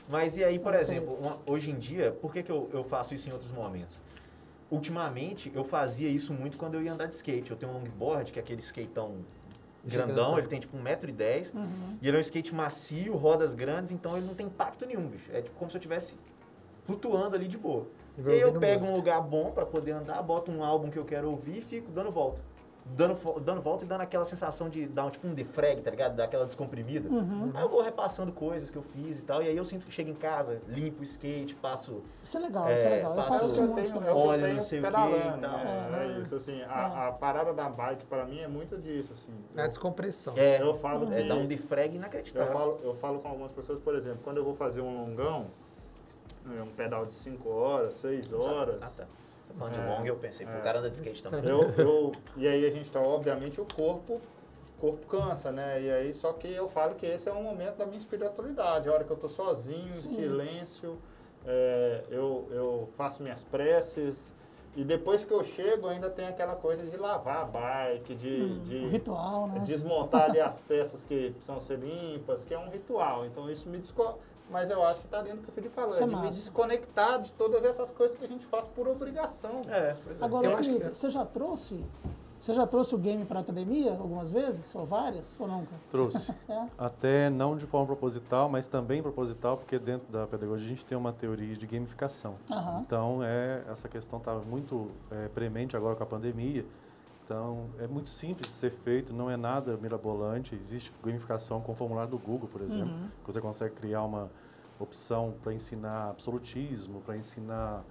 [0.09, 3.15] Mas e aí, por exemplo, uma- hoje em dia, por que, que eu, eu faço
[3.15, 4.01] isso em outros momentos?
[4.71, 7.51] Ultimamente, eu fazia isso muito quando eu ia andar de skate.
[7.51, 9.17] Eu tenho um longboard, que é aquele skateão
[9.85, 11.55] grandão, ele tem tipo 1,10m.
[11.55, 11.99] Uhum.
[12.01, 15.31] E ele é um skate macio, rodas grandes, então ele não tem impacto nenhum, bicho.
[15.33, 16.17] É tipo como se eu estivesse
[16.85, 17.87] flutuando ali de boa.
[18.19, 18.93] E E aí eu pego música.
[18.93, 21.91] um lugar bom pra poder andar, boto um álbum que eu quero ouvir e fico
[21.93, 22.43] dando volta.
[22.87, 26.15] Dando, dando volta e dando aquela sensação de dar um, tipo um defrag, tá ligado?
[26.17, 27.09] Dar aquela descomprimida.
[27.09, 27.51] Uhum.
[27.55, 29.43] Aí eu vou repassando coisas que eu fiz e tal.
[29.43, 32.03] E aí eu sinto que chego em casa, limpo o skate, passo.
[32.23, 33.11] Isso é legal, isso é É, legal.
[33.13, 34.63] Eu passo- É o faço que eu muito tenho, é que eu Óleo, tenho não
[34.63, 35.59] sei o quê pedalando, e tal.
[35.59, 36.15] né?
[36.17, 39.33] É, isso, assim, a, a parada da bike pra mim é muito disso, assim.
[39.57, 40.35] É a Eu, descompressão.
[40.37, 41.29] É, eu falo é que...
[41.29, 42.53] dar um defrag Eu inacreditável.
[42.53, 45.47] falo, eu falo com algumas pessoas, por exemplo, quando eu vou fazer um longão,
[46.45, 49.07] né, um pedal de 5 horas, 6 horas, Ah, tá.
[49.59, 50.59] Falando É, de long, eu pensei, é.
[50.59, 51.45] o cara anda de skate também.
[51.45, 54.15] eu, eu, e aí a gente tá, obviamente, o corpo,
[54.77, 55.81] o corpo cansa, né?
[55.83, 58.93] E aí, só que eu falo que esse é um momento da minha espiritualidade, a
[58.93, 60.99] hora que eu tô sozinho, em silêncio,
[61.47, 64.35] é, eu, eu faço minhas preces,
[64.77, 68.63] e depois que eu chego ainda tem aquela coisa de lavar a bike, de, Hum,
[68.65, 69.61] de o ritual, né?
[69.61, 73.25] desmontar ali as peças que precisam ser limpas, que é um ritual.
[73.25, 74.19] Então isso me desco...
[74.51, 76.29] Mas eu acho que está dentro do que o Felipe falou, é é de me
[76.31, 79.63] desconectar de todas essas coisas que a gente faz por obrigação.
[79.69, 80.25] É, pois é.
[80.25, 81.83] Agora, Felipe, que- você já trouxe?
[82.39, 84.75] Você já trouxe o game para academia algumas vezes?
[84.75, 85.35] Ou várias?
[85.41, 85.81] Ou não, cara?
[85.91, 86.35] Trouxe.
[86.47, 86.67] É?
[86.77, 90.97] Até não de forma proposital, mas também proposital, porque dentro da pedagogia a gente tem
[90.99, 92.35] uma teoria de gamificação.
[92.51, 92.83] Aham.
[92.87, 96.67] Então, é, essa questão está muito é, premente agora com a pandemia.
[97.25, 100.55] Então, é muito simples de ser feito, não é nada mirabolante.
[100.55, 103.09] Existe gamificação com o formulário do Google, por exemplo, Uhum.
[103.25, 104.31] que você consegue criar uma
[104.79, 107.83] opção para ensinar absolutismo, para ensinar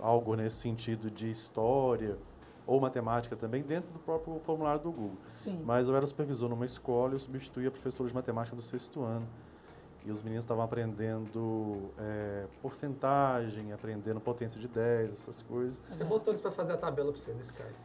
[0.00, 2.16] algo nesse sentido de história
[2.64, 5.18] ou matemática também dentro do próprio formulário do Google.
[5.32, 5.60] Sim.
[5.64, 9.02] Mas eu era supervisor numa escola e eu substituía a professora de matemática do sexto
[9.02, 9.26] ano.
[10.04, 15.82] E os meninos estavam aprendendo é, porcentagem, aprendendo potência de 10, essas coisas.
[15.90, 17.62] Você botou eles pra fazer a tabela pra você do Sky.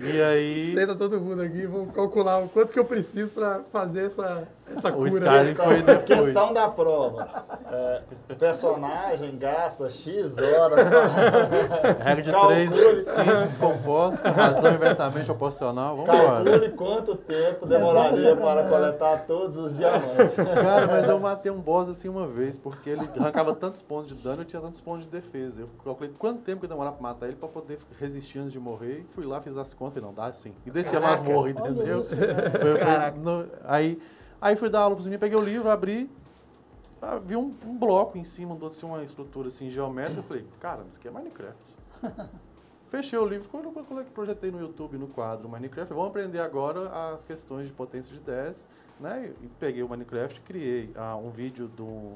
[0.00, 4.06] E aí Senta todo mundo aqui, vamos calcular o quanto que eu preciso pra fazer
[4.06, 4.46] essa,
[4.76, 5.08] essa o cura.
[5.08, 6.04] Skyrim foi depois.
[6.04, 7.28] Questão da prova.
[7.70, 10.80] É, o personagem gasta X horas
[12.02, 12.68] Regra de Calcule.
[12.68, 15.96] três simples, composta, razão inversamente proporcional.
[15.96, 16.44] Vamos embora.
[16.44, 20.36] calcule quanto tempo demoraria para coletar todos os diamantes.
[20.36, 24.22] Cara, mas eu matei um boss assim uma vez, porque ele arrancava tantos pontos de
[24.22, 25.62] dano e eu tinha tantos pontos de defesa.
[25.62, 28.60] Eu calculei quanto tempo que ia demorar pra matar ele pra poder resistir antes de
[28.60, 29.04] morrer.
[29.08, 30.52] E fui lá, fiz as contas e não dá assim.
[30.66, 31.22] E desci a Caraca.
[31.22, 32.00] masmorra, entendeu?
[32.00, 32.50] isso, cara.
[32.50, 33.18] Foi- foi Caraca.
[33.18, 33.98] no- aí,
[34.42, 36.10] aí fui dar aula pros meninos, peguei o livro, abri,
[37.00, 40.20] ah, vi um, um bloco em cima, assim, uma estrutura assim, geométrica.
[40.20, 41.76] Eu falei, cara, isso aqui é Minecraft.
[42.86, 46.88] fechei o livro, quando eu coloquei- projetei no YouTube, no quadro Minecraft, vamos aprender agora
[47.14, 48.68] as questões de potência de 10,
[49.00, 49.32] né?
[49.42, 52.12] E peguei o Minecraft e criei ah, um vídeo do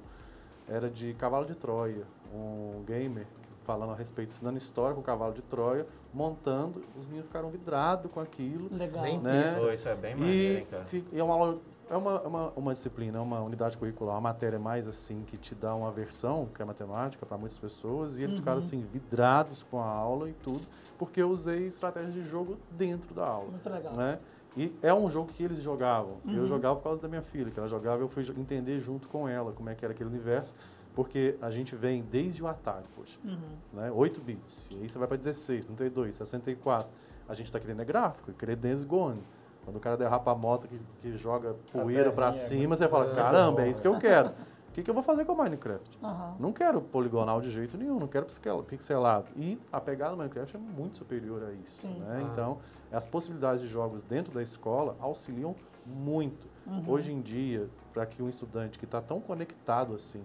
[0.68, 2.04] era de Cavalo de Troia,
[2.34, 3.26] um gamer
[3.62, 8.10] falando a respeito, ensinando história com o Cavalo de Troia, montando, os meninos ficaram vidrados
[8.12, 8.68] com aquilo.
[8.72, 9.02] Legal.
[9.02, 9.44] Nem Né?
[9.72, 10.84] isso é bem maneiro, E, hein, cara.
[11.12, 11.58] e é uma aula
[11.88, 15.36] é uma, é uma, uma disciplina, é uma unidade curricular, uma matéria mais assim, que
[15.36, 19.62] te dá uma versão, que é matemática, para muitas pessoas, e eles ficaram assim, vidrados
[19.62, 20.62] com a aula e tudo,
[20.98, 23.50] porque eu usei estratégias de jogo dentro da aula.
[23.50, 23.92] Muito legal.
[23.94, 24.18] Né?
[24.56, 26.16] E é um jogo que eles jogavam.
[26.26, 29.28] Eu jogava por causa da minha filha, que ela jogava, eu fui entender junto com
[29.28, 30.54] ela como é que era aquele universo,
[30.94, 33.36] porque a gente vem desde o Atari, poxa, Uhum.
[33.74, 33.90] né?
[33.92, 36.88] 8 bits, e aí você vai para 16, 32, 64.
[37.28, 39.22] A gente está querendo é gráfico, Dance Gone.
[39.66, 42.88] Quando o cara derrapa a moto que, que joga poeira para perninha é cima, você
[42.88, 44.28] fala, caramba, é isso que eu quero.
[44.68, 45.98] O que, que eu vou fazer com o Minecraft?
[46.00, 46.36] Aham.
[46.38, 49.26] Não quero poligonal de jeito nenhum, não quero pixel- pixelado.
[49.34, 51.88] E a pegada do Minecraft é muito superior a isso.
[51.88, 52.06] Né?
[52.08, 52.22] Ah.
[52.30, 52.58] Então,
[52.92, 56.46] as possibilidades de jogos dentro da escola auxiliam muito.
[56.86, 60.22] Hoje em dia, para que um estudante que está tão conectado assim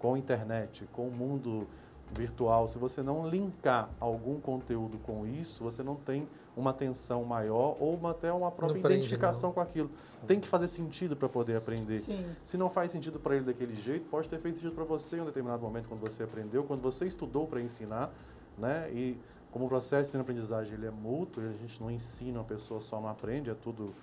[0.00, 1.68] com a internet, com o mundo
[2.12, 6.26] virtual, se você não linkar algum conteúdo com isso, você não tem
[6.56, 9.90] uma atenção maior ou uma, até uma própria Não prende, identificação com aquilo.
[10.26, 11.98] Tem que fazer sentido para poder aprender.
[11.98, 12.24] Sim.
[12.44, 15.20] Se não faz sentido para ele daquele jeito, pode ter feito sentido para você em
[15.20, 18.12] um determinado momento quando você aprendeu, quando você estudou para ensinar,
[18.58, 18.90] né?
[18.92, 19.18] E
[19.50, 23.00] como o processo de ensino-aprendizagem ele é mútuo, a gente não ensina uma pessoa só
[23.00, 23.94] não aprende, é tudo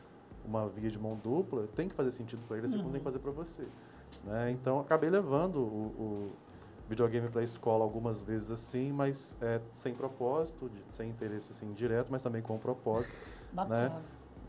[0.45, 3.03] uma via de mão dupla, tem que fazer sentido para ele, assim como tem que
[3.03, 3.67] fazer para você,
[4.23, 4.51] né?
[4.51, 6.31] Então acabei levando o, o
[6.87, 11.71] videogame para a escola algumas vezes assim, mas é, sem propósito, de- sem interesse assim
[11.73, 13.13] direto, mas também com propósito
[13.51, 14.01] Bacana.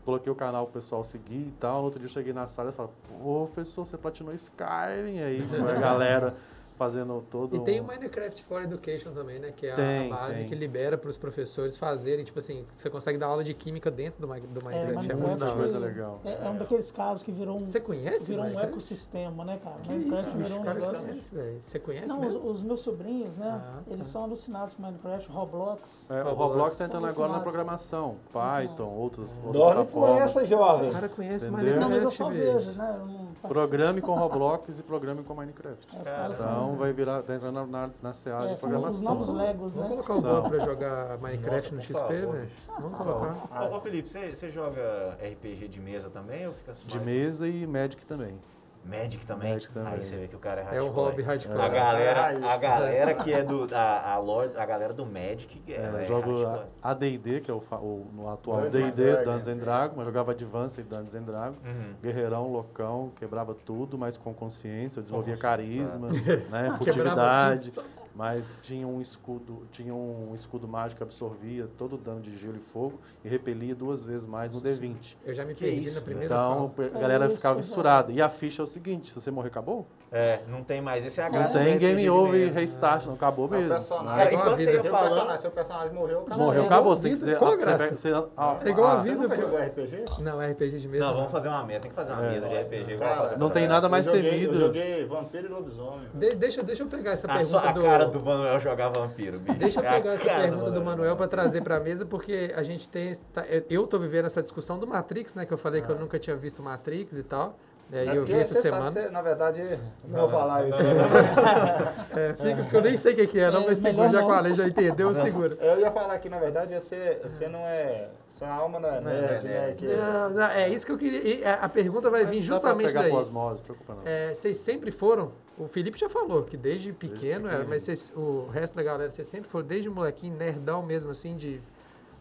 [0.05, 1.83] coloquei o canal pro pessoal seguir e tal.
[1.83, 5.41] Outro dia eu cheguei na sala e falei, pô, professor, você platinou Skyrim aí,
[5.75, 6.35] a galera
[6.79, 7.87] fazendo todo E tem o um...
[7.87, 9.51] Minecraft for Education também, né?
[9.53, 10.47] Que é Tem, a base tem.
[10.47, 14.21] que libera para os professores fazerem, tipo assim, você consegue dar aula de química dentro
[14.21, 15.11] do, do Minecraft.
[15.11, 15.55] É, muito Minecraft da hora.
[15.57, 16.21] coisa legal.
[16.23, 18.71] É, é um daqueles casos que virou um, Você conhece virou um Minecraft?
[18.71, 19.75] econssistema, né, cara?
[19.83, 21.07] Que Minecraft isso, bicho, virou um cara, negócio.
[21.07, 21.57] conhece, velho.
[21.61, 22.39] Você conhece Não, mesmo?
[22.39, 23.61] os, os meus sobrinhos, né?
[23.61, 23.91] Ah, tá.
[23.91, 26.09] Eles são alucinados com Minecraft, Roblox.
[26.09, 26.39] É, o Roblox.
[26.39, 27.43] Roblox tá entrando agora na alucinados.
[27.43, 28.15] programação.
[28.31, 30.21] Python, outras, outras Dorme com plataformas.
[30.23, 30.91] essa, O jovem.
[30.93, 31.79] cara conhece Entendeu?
[31.81, 32.99] Não, mas eu Minecraft, só vejo, né?
[33.05, 33.49] Não.
[33.49, 35.87] Programe com Roblox e programe com Minecraft.
[35.97, 36.39] É, caras
[36.69, 39.13] Então são, vai virar, tá entrando na, na, na CA é, de são os programação.
[39.13, 39.95] novos Legos, Vamos né?
[39.95, 40.41] colocar o São.
[40.41, 42.31] Bob pra jogar Minecraft Nossa, no XP, velho?
[42.31, 42.53] bicho.
[42.79, 43.69] Vamos colocar.
[43.71, 47.47] Ô, ô, Felipe, você, você joga RPG de mesa também ou fica De mais- mesa
[47.47, 48.39] e Magic também.
[48.83, 49.53] Magic também?
[49.53, 49.93] Magic também.
[49.93, 51.05] Aí você vê que o cara é É um hardcore.
[51.09, 51.61] hobby hardcore.
[51.61, 53.67] A galera, a galera que é do.
[53.75, 56.67] A, a, lore, a galera do Magic é, É, é eu jogo hardcore.
[56.81, 59.17] a- AD&D, que é o, o no atual D&D.
[59.23, 61.65] Dungeons and Dragons, mas jogava Advanced Dungeons and Dragons.
[61.65, 61.93] Uhum.
[62.01, 66.07] Guerreirão, loucão, quebrava tudo, mas com consciência, desenvolvia carisma,
[66.49, 67.71] né, furtividade,
[68.19, 72.57] mas tinha um escudo, tinha um escudo mágico que absorvia todo o dano de gelo
[72.57, 75.15] e fogo e repelia duas vezes mais no D20.
[75.25, 76.87] Eu já me Que perdi isso, na primeira Então fala.
[76.89, 77.63] a galera isso, ficava velho.
[77.63, 78.11] fissurada.
[78.11, 79.87] E a ficha é o seguinte, se você morrer, acabou?
[80.11, 81.05] É, não tem mais.
[81.05, 82.59] Esse é a Não graça do tem game over e mesa.
[82.59, 83.69] restart, não acabou É mesmo.
[83.73, 84.07] personagem.
[84.17, 85.09] Cara, É igual a enquanto você ia Seu falando.
[85.09, 86.45] personagem, seu personagem morreu, acabou.
[86.45, 86.95] Morreu, é acabou.
[86.95, 87.37] Você tem que dizer.
[87.37, 87.95] qual a ah, você graça?
[87.95, 89.35] você- ah, É igual a ah, Você vida, pô.
[89.35, 90.05] jogou RPG?
[90.19, 91.05] Não, RPG de mesa.
[91.05, 91.81] Não, vamos fazer uma meta.
[91.81, 92.29] Tem que fazer uma É.
[92.31, 92.97] mesa de RPG.
[92.97, 94.53] Cara, Não tem nada mais eu joguei, temido.
[94.55, 96.09] Eu joguei Vampiro e Lobisomem.
[96.13, 97.81] De- deixa, deixa eu pegar essa A, pergunta sua, a do...
[97.83, 99.57] cara do Manuel jogar vampiro, bicho.
[99.59, 102.51] Deixa eu É pegar essa cara pergunta do Manuel para trazer para a mesa, porque
[102.55, 103.13] a gente tem.
[103.31, 105.45] tá- eu tô vivendo essa discussão do Matrix, né?
[105.45, 107.55] Que eu falei que eu nunca tinha visto Matrix e tal.
[107.91, 108.91] É, e Mas eu vi essa você sabe semana.
[108.91, 110.77] você, na verdade, não vou falar isso.
[112.15, 114.21] É, fica, porque eu nem sei o que, é, não, É, mas segura, melhor já
[114.21, 114.27] não.
[114.27, 115.57] que o Ale já entendeu, segura.
[115.61, 118.09] Eu ia falar que, na verdade, você, você não é...
[118.29, 119.73] Sua alma não é Não é nerd, né?
[119.77, 121.49] Que, Não, não, é isso que eu queria.
[121.55, 123.11] a, a pergunta vai vir Dá pra justamente pegar daí.
[123.11, 124.01] osmose, não preocupa não.
[124.05, 125.33] É, vocês sempre foram.
[125.57, 127.69] O Felipe já falou que desde pequeno, era, pequenininho.
[127.69, 131.61] mas vocês- o resto da galera, vocês sempre foram desde molequinho, nerdão mesmo, assim, de.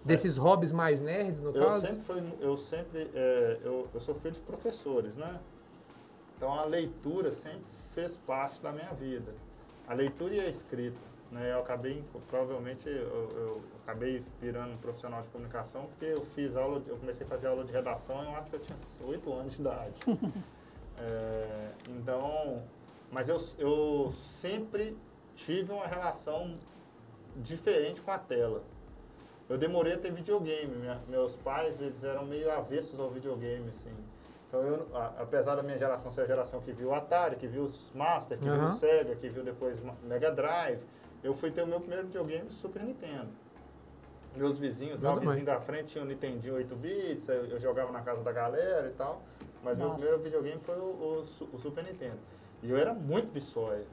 [0.04, 1.86] Desses hobbies mais nerds, no eu caso?
[1.86, 2.22] sempre fui...
[2.40, 3.10] Eu sempre...
[3.14, 5.38] é, eu, eu sou filho de professores, né?
[6.38, 9.34] Então, a leitura sempre fez parte da minha vida.
[9.88, 11.00] A leitura e a escrita.
[11.32, 11.52] Né?
[11.52, 12.94] Eu acabei, provavelmente, eu,
[13.36, 17.48] eu acabei virando um profissional de comunicação porque eu fiz aula, eu comecei a fazer
[17.48, 19.94] aula de redação, eu acho que eu tinha 8 anos de idade.
[21.00, 22.60] É, então,
[23.12, 24.96] mas eu, eu sempre
[25.36, 26.54] tive uma relação
[27.36, 28.64] diferente com a tela.
[29.48, 30.74] Eu demorei a ter videogame.
[30.74, 33.92] Minha- meus pais, eles eram meio avessos ao videogame, assim.
[34.48, 37.46] Então, eu, a- apesar da minha geração ser a geração que viu o Atari, que
[37.46, 38.64] viu os Master, que viu Aham.
[38.64, 40.80] o Sega, que viu depois o Mega Drive,
[41.22, 43.28] eu fui ter o meu primeiro videogame Super Nintendo.
[44.34, 47.90] Meus vizinhos, lá, o vizinho da frente tinha um Nintendinho 8 bits, eu, eu jogava
[47.92, 49.20] na casa da galera e tal.
[49.62, 49.98] Mas meu Nossa.
[49.98, 52.18] primeiro videogame foi o, o o Super Nintendo.
[52.62, 53.84] E eu era muito vissóia.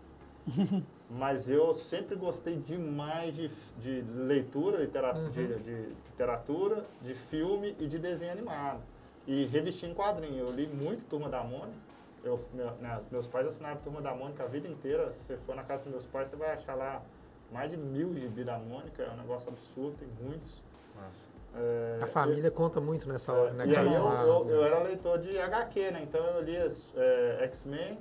[1.10, 3.47] Mas eu sempre gostei demais de,
[3.80, 5.72] de leitura, litera, de, de
[6.10, 8.82] literatura, de filme e de desenho animado.
[9.28, 10.45] E revestir em quadrinho.
[10.47, 11.78] Eu li muito Turma da Mônica.
[12.23, 15.11] Eu, meu- minhas- meus pais assinaram Turma da Mônica a vida inteira.
[15.11, 17.01] Se você for na casa dos meus pais, você vai achar lá
[17.51, 19.03] mais de mil gibi da Mônica.
[19.03, 20.61] É um negócio absurdo, tem muitos.
[20.95, 21.36] Nossa.
[21.57, 23.65] É, A família conta muito nessa hora, né?
[23.65, 23.89] e aí cara?
[23.89, 26.01] eu, eu, eu era leitor de HQ, né?
[26.03, 26.67] Então eu lia
[26.97, 27.97] é, X-Men,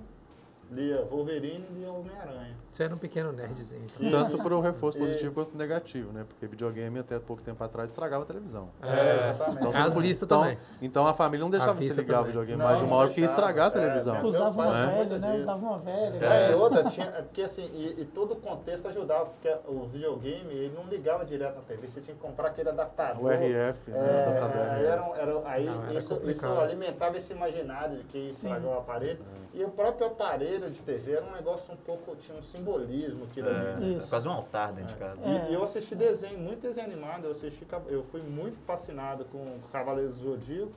[0.71, 2.55] lia Wolverine e lia Homem-Aranha.
[2.71, 3.83] Você era um pequeno nerdzinho.
[3.85, 4.07] Então.
[4.09, 6.25] E- Tanto para o reforço E- positivo quanto negativo, né?
[6.29, 8.69] Porque videogame até pouco tempo atrás estragava a televisão.
[8.83, 9.59] É, exatamente.
[9.69, 10.59] Então, vistas então, também.
[10.83, 13.21] Então a família não deixava você ligar o videogame Não, mais de uma hora porque
[13.21, 14.15] ia estragar a É, televisão.
[14.21, 15.37] meus Usava uma velha, né?
[15.37, 16.25] Usava uma velha.
[16.27, 16.57] É, e né?
[16.57, 20.75] outra, tinha, é porque assim, e, e todo o contexto ajudava, porque o videogame, ele
[20.75, 23.25] não ligava direto na TV, você tinha que comprar aquele adaptador.
[23.25, 23.99] O RF, né?
[23.99, 24.87] É, adaptador aí, RF.
[24.87, 29.19] era, era- aí Não, era isso, isso alimentava esse imaginário de que estragou o aparelho.
[29.55, 33.49] E o próprio aparelho de TV era um negócio um pouco, tinha um simbolismo ali.
[33.49, 34.11] É, é Isso.
[34.11, 35.21] quase um altar dentro de casa.
[35.25, 35.51] E, É.
[35.51, 40.17] e eu assisti desenho, muito desenho animado, eu assisti, eu fui muito fascinado com Cavaleiros
[40.17, 40.73] do Zodíaco,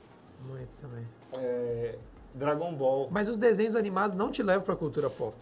[0.45, 1.03] Muito também.
[1.33, 1.97] é,
[2.35, 3.07] Dragon Ball.
[3.09, 5.35] Mas os desenhos animados não te levam pra cultura pop.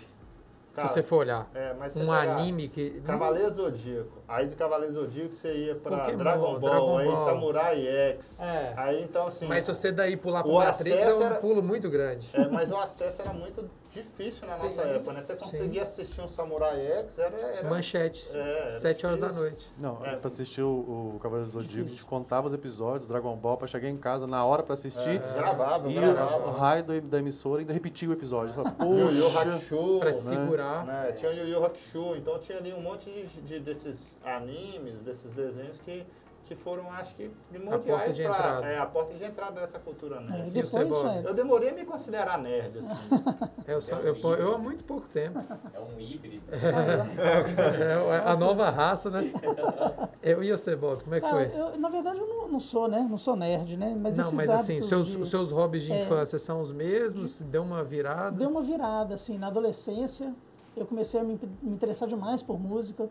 [0.76, 1.50] Cara, se você for olhar.
[1.56, 3.02] É, mas Um anime que.
[3.06, 4.22] Cavaleiro Zodíaco.
[4.28, 7.26] Aí de Cavaleiro Zodíaco você ia pra Pokémon, Dragon Ball, Dragon aí Ball.
[7.26, 8.42] Samurai X.
[8.42, 8.74] É.
[8.76, 9.48] Aí então assim.
[9.48, 12.28] Mas se você daí pular pro Matrix, é acesso um era- pulo muito grande.
[12.34, 14.64] é, mas o acesso era muito difícil na Sim.
[14.66, 15.22] nossa época, né?
[15.22, 15.40] Você Sim.
[15.40, 17.36] conseguia assistir um Samurai X, era.
[17.40, 18.30] era Manchete.
[18.34, 18.38] é,
[18.68, 19.68] era Sete horas da noite.
[19.82, 20.16] Não, É.
[20.18, 23.68] pra assistir o, o Cavaleiro do Zodíaco, a gente contava os episódios, Dragon Ball, pra
[23.68, 25.22] chegar em casa na hora pra assistir.
[25.22, 26.48] É, gravava, E o, gravava.
[26.48, 28.54] o raio do- da emissora ainda repetia o episódio.
[28.54, 30.00] Falava, Yu Yu Poxa, Hakusho.
[30.00, 30.30] Pra te né?
[30.42, 30.86] segurar.
[30.86, 31.12] né?
[31.14, 35.32] Tinha o Yu Yu Hakusho, então tinha ali um monte de, de- desses animes, desses
[35.34, 36.06] desenhos que,
[36.46, 38.66] que foram, acho que, primordiais porta de pra- entrada.
[38.68, 40.62] É, a porta de entrada dessa cultura É, nerd.
[40.62, 41.18] você, depois, Bob?
[41.18, 42.90] é, Eu demorei a me considerar nerd, assim.
[43.68, 45.40] Eu, só, eu, pô- eu há muito pouco tempo.
[45.74, 46.46] É um híbrido.
[46.56, 49.32] É a nova raça, né?
[50.22, 51.46] Eu e você, Bob, como é que foi?
[51.56, 53.06] eu, na verdade, eu não, não sou, né?
[53.10, 53.96] Não sou nerd, né?
[54.00, 56.04] Mas Não, mas assim, seus, de- os seus hobbies de É.
[56.04, 57.40] infância são os mesmos?
[57.42, 58.32] Deu uma virada?
[58.38, 60.34] Deu uma virada, assim, na adolescência.
[60.76, 63.08] Eu comecei a me, me interessar demais por música.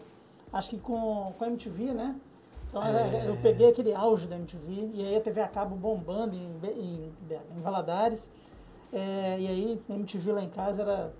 [0.52, 2.14] Acho que com, com a MTV, né?
[2.74, 3.28] Então É.
[3.28, 7.12] eu- peguei aquele auge da MTV e aí a TV a cabo bombando em, em,
[7.56, 8.28] em Valadares.
[8.92, 11.12] É, e aí a MTV lá em casa era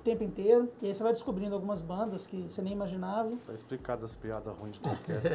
[0.00, 0.68] o tempo inteiro.
[0.82, 3.30] E aí você vai descobrindo algumas bandas que você nem imaginava.
[3.46, 5.28] Tá explicado as piadas ruins de podcast.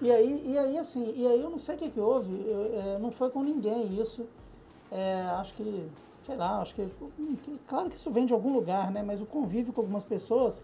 [0.00, 2.80] E aí, e aí assim, e aí eu não sei o que, que houve, eu,
[2.80, 4.26] é, não foi com ninguém isso.
[4.90, 5.86] É, acho que,
[6.24, 6.88] sei lá, acho que,
[7.68, 9.02] claro que isso vem de algum lugar, né?
[9.02, 10.62] Mas o convívio com algumas pessoas,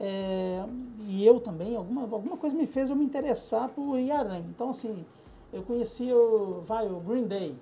[0.00, 0.64] é,
[1.06, 4.44] e eu também, alguma, alguma coisa me fez eu me interessar por ir além.
[4.48, 5.04] Então, assim,
[5.52, 7.56] eu conheci o, vai, o Green Day.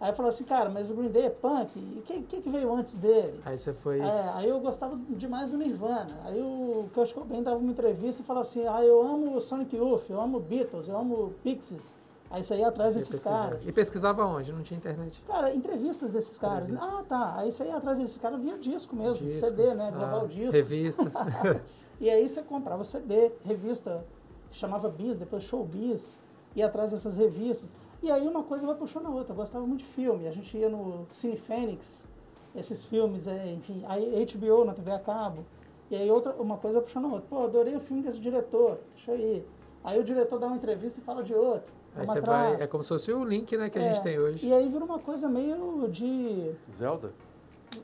[0.00, 2.40] Aí eu falei assim, cara, mas o Green Day é punk, e o que, que,
[2.40, 3.38] que veio antes dele?
[3.44, 4.00] Aí você foi.
[4.00, 6.18] É, aí eu gostava demais do Nirvana.
[6.24, 9.76] Aí o Kurt Cobain dava uma entrevista e falava assim, ah, eu amo o Sonic
[9.76, 11.98] Youth, eu amo Beatles, eu amo Pixies.
[12.30, 13.66] Aí você ia atrás você desses caras.
[13.66, 14.52] E pesquisava onde?
[14.52, 15.20] Não tinha internet.
[15.26, 16.70] Cara, entrevistas desses caras.
[16.72, 17.34] Ah, tá.
[17.38, 19.46] Aí você ia atrás desses caras via disco mesmo, Disco.
[19.48, 19.90] CD, né?
[19.90, 20.52] Gravar Ah, o disco.
[20.52, 21.10] Revista.
[22.00, 24.02] E aí você comprava CD, revista,
[24.50, 26.18] chamava Bis, depois Showbiz,
[26.56, 27.74] ia atrás dessas revistas.
[28.02, 29.34] E aí uma coisa vai puxando a outra.
[29.34, 30.26] Eu gostava muito de filme.
[30.26, 32.08] A gente ia no Cine Fênix,
[32.54, 35.44] esses filmes, é, enfim, aí HBO na TV a cabo.
[35.90, 37.26] E aí outra, uma coisa vai puxando a outra.
[37.28, 39.46] Pô, adorei o filme desse diretor, deixa eu ir.
[39.84, 41.70] Aí o diretor dá uma entrevista e fala de outro.
[41.94, 42.54] Aí você vai.
[42.54, 44.46] É como se fosse o link, né, que a É, gente tem hoje.
[44.46, 46.52] E aí vira uma coisa meio de.
[46.70, 47.12] Zelda?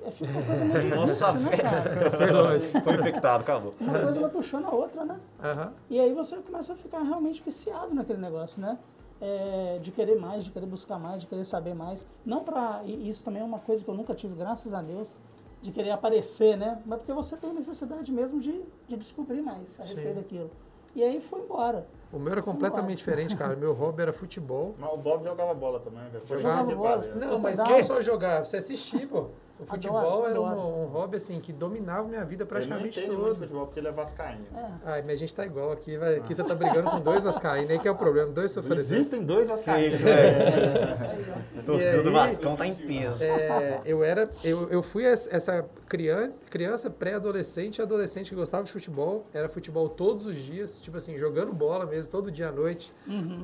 [0.04, 2.10] É, fica uma coisa meio de Nossa, né, cara?
[2.16, 2.66] Foi longe.
[2.82, 3.74] Foi infectado, acabou.
[3.80, 5.20] Uma coisa vai puxando a outra, né?
[5.42, 5.72] Aham.
[5.88, 8.78] E aí você começa a ficar realmente viciado naquele negócio, né?
[9.20, 12.04] É, de querer mais, de querer buscar mais, de querer saber mais.
[12.24, 15.16] Não para isso também é uma coisa que eu nunca tive, graças a Deus,
[15.62, 16.82] de querer aparecer, né?
[16.84, 19.94] Mas porque você tem necessidade mesmo de, de descobrir mais a Sim.
[19.94, 20.50] respeito daquilo.
[20.96, 21.86] E aí foi embora.
[22.10, 23.54] O meu era completamente diferente, cara.
[23.54, 24.74] Meu hobby era futebol.
[24.78, 26.24] Mas o Bob jogava bola também, velho.
[26.26, 27.14] Foi Jogava jogar de bola?
[27.16, 29.26] Não, mas não só jogar, você assistir, pô.
[29.58, 30.68] O futebol Adoro, era um, adoro.
[30.68, 33.38] um hobby, assim, que dominava minha vida Ele não praticamente entende muito de todo.
[33.40, 34.44] futebol porque ele é vascaíno.
[34.54, 34.70] É.
[34.84, 37.70] Ai, mas a gente tá igual aqui, vai, aqui você tá brigando com dois vascaínos,
[37.70, 38.90] aí que é o problema, dois sofredores.
[38.90, 39.96] Existem dois vascaínos.
[39.96, 41.14] Isso, é.
[41.58, 43.24] A torcida do Vascão tá em peso.
[43.24, 48.62] É, eu era, eu, eu fui es- essa criança, criança pré-adolescente e adolescente que gostava
[48.64, 52.52] de futebol, era futebol todos os dias, tipo assim, jogando bola mesmo, todo dia à
[52.52, 52.92] noite.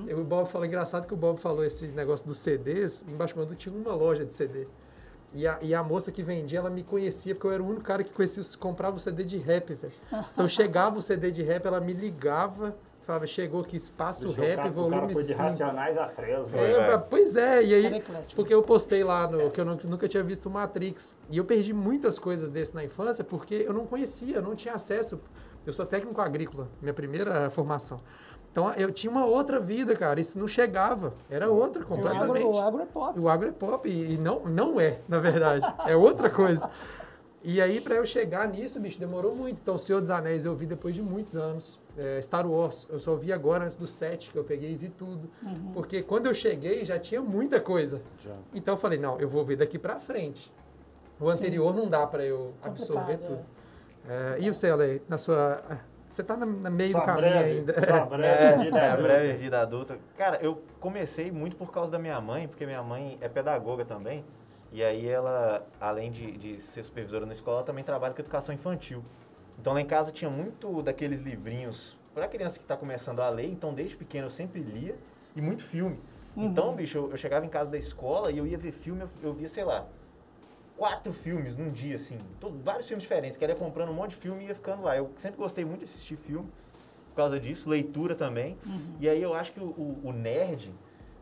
[0.06, 3.54] Eu, o Bob falou, engraçado que o Bob falou esse negócio dos CDs, embaixo do
[3.54, 4.66] tinha uma loja de CD.
[5.34, 7.82] E a, e a moça que vendia, ela me conhecia, porque eu era o único
[7.82, 9.92] cara que conhecia, comprava o CD de rap, velho.
[10.32, 12.74] Então chegava o CD de rap, ela me ligava
[13.04, 15.42] Falava, chegou aqui espaço o rap, cara- o cara volume foi de 5.
[15.42, 16.56] Racionais a Fresno.
[16.56, 16.90] É, vai.
[16.96, 18.02] mas- pois é, e aí,
[18.36, 21.16] porque eu postei lá no, que eu nu- nunca tinha visto o Matrix.
[21.28, 24.74] E eu perdi muitas coisas desse na infância porque eu não conhecia, eu não tinha
[24.74, 25.20] acesso.
[25.66, 28.00] Eu sou técnico agrícola, minha primeira formação.
[28.52, 30.20] Então eu tinha uma outra vida, cara.
[30.20, 31.14] Isso não chegava.
[31.30, 32.44] Era outra O agro, completamente.
[32.44, 33.18] o agro é pop.
[33.18, 35.66] O agro é pop e não, não é, na verdade.
[35.88, 36.70] É outra coisa.
[37.44, 39.60] E aí, pra eu chegar nisso, bicho, demorou muito.
[39.60, 41.80] Então, O Senhor dos Anéis eu vi depois de muitos anos.
[41.96, 44.88] É, Star Wars, eu só vi agora antes do 7, que eu peguei e vi
[44.90, 45.28] tudo.
[45.72, 48.00] Porque quando eu cheguei, já tinha muita coisa.
[48.22, 48.36] Já.
[48.54, 50.52] Então eu falei, não, eu vou ver daqui pra frente.
[51.18, 53.46] O anterior não dá pra eu absorver Complicado, tudo.
[54.08, 55.60] É, e o Ale, na sua...
[56.12, 57.80] Você tá no no meio do Sua caminho breve, ainda.
[57.86, 59.02] sua breve É, vida é, a adulta.
[59.02, 59.98] breve vida adulta.
[60.16, 64.24] Cara, eu comecei muito por causa da minha mãe, porque minha mãe é pedagoga também.
[64.70, 68.54] E aí ela, além de, de ser supervisora na escola, ela também trabalha com educação
[68.54, 69.02] infantil.
[69.58, 73.46] Então lá em casa tinha muito daqueles livrinhos para criança que está começando a ler.
[73.50, 74.96] Então desde pequeno eu sempre lia
[75.34, 75.98] e muito filme.
[76.36, 79.08] Então, bicho, eu, eu chegava em casa da escola e eu ia ver filme, eu,
[79.22, 79.86] eu via, sei lá,
[80.76, 82.18] quatro filmes num dia, assim.
[82.40, 83.38] todo- vários filmes diferentes.
[83.38, 84.96] Que ia comprando um monte de filme e ia ficando lá.
[84.96, 86.48] Eu sempre gostei muito de assistir filme
[87.10, 88.56] por causa disso, leitura também.
[88.98, 90.72] E aí eu acho que o, o- o nerd,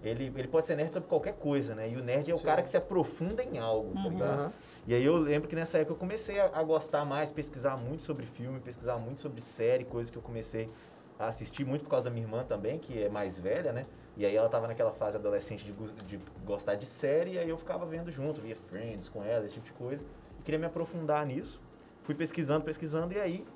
[0.03, 1.89] ele, ele pode ser nerd sobre qualquer coisa, né?
[1.91, 2.45] E o nerd é o Sim.
[2.45, 4.41] cara que se aprofunda em algo, tá ligado?
[4.41, 4.53] Aham.
[4.87, 8.03] E aí eu lembro que nessa época eu comecei a, a gostar mais, pesquisar muito
[8.03, 10.71] sobre filme, pesquisar muito sobre série, coisas que eu comecei
[11.19, 13.85] a assistir muito por causa da minha irmã também, que é mais velha, né?
[14.17, 15.73] E aí ela tava naquela fase adolescente de,
[16.05, 19.55] de gostar de série, e aí eu ficava vendo junto, via Friends com ela, esse
[19.55, 20.05] tipo de coisa.
[20.39, 21.61] E queria me aprofundar nisso.
[22.03, 23.47] Fui pesquisando, pesquisando, e aí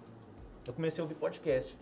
[0.66, 1.76] eu comecei a ouvir podcast.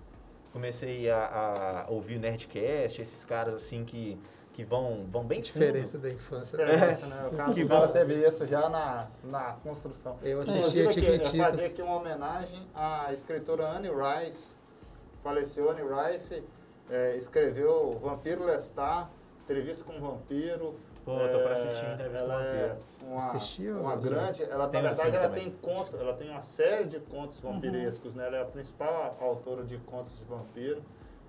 [0.52, 4.18] Comecei a, a ouvir o Nerdcast, esses caras assim que,
[4.52, 5.64] que vão, vão bem fundo.
[5.64, 6.58] Diferença da infância.
[6.58, 7.28] Diferença, né?
[7.28, 7.92] O cara, Que o cara bom.
[7.92, 10.18] teve isso já na, na construção.
[10.22, 14.56] Eu Inclusive, assistia aqui, eu fazer aqui uma homenagem à escritora Anne Rice.
[15.22, 16.42] Faleceu Anne Rice,
[16.90, 19.08] é, escreveu Vampiro Lestat,
[19.44, 20.74] Entrevista com o Vampiro.
[21.04, 22.84] Pô, tô pra É, assistir Entrevista com o ela é Vampiro.
[23.10, 23.80] Uma, Assistiu?
[23.80, 24.42] uma grande.
[24.44, 25.44] Ela, Tem na um verdade, ela também.
[25.44, 28.26] tem conto, ela tem uma série de contos vampirescos, né?
[28.28, 30.80] Ela é a principal autora de contos de vampiro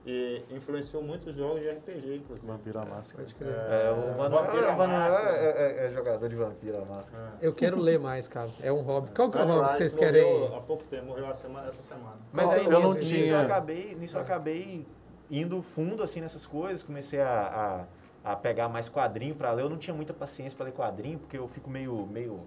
[0.05, 2.45] e influenciou muitos jogos de RPG, inclusive.
[2.47, 3.23] Vampiro à máscara.
[3.23, 3.49] Pode crer.
[3.51, 5.45] É, o Manuel, é,
[5.83, 7.33] é- é jogador de Vampiro à Máscara.
[7.41, 7.47] É.
[7.47, 8.49] Eu quero ler mais, cara.
[8.61, 9.09] É um hobby.
[9.15, 10.55] Qual que é o hobby que vocês morreu querem?
[10.57, 12.17] Há pouco tempo, morreu a semana, essa semana.
[12.31, 14.85] Mas aí eu não nisso, tinha- nisso eu acabei, nisso eu acabei
[15.29, 17.87] indo fundo assim nessas coisas, comecei a,
[18.23, 19.63] a, a pegar mais quadrinho pra ler.
[19.63, 22.41] Eu não tinha muita paciência pra ler quadrinho, porque eu fico meio, meio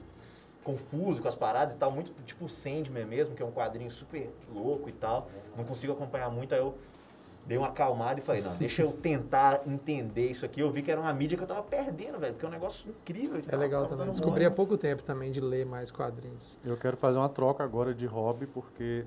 [0.63, 4.29] confuso com as paradas e tal, muito tipo Sandman mesmo, que é um quadrinho super
[4.53, 5.31] louco e tal.
[5.57, 6.77] Não consigo acompanhar muito, aí eu
[7.47, 10.61] dei uma acalmada e falei, não, deixa eu tentar entender isso aqui.
[10.61, 12.91] Eu vi que era uma mídia que eu tava perdendo, velho, porque é um negócio
[12.91, 13.41] incrível.
[13.47, 14.11] É legal tava também.
[14.11, 16.59] Descobri há pouco tempo também de ler mais quadrinhos.
[16.65, 19.05] Eu quero fazer uma troca agora de hobby, porque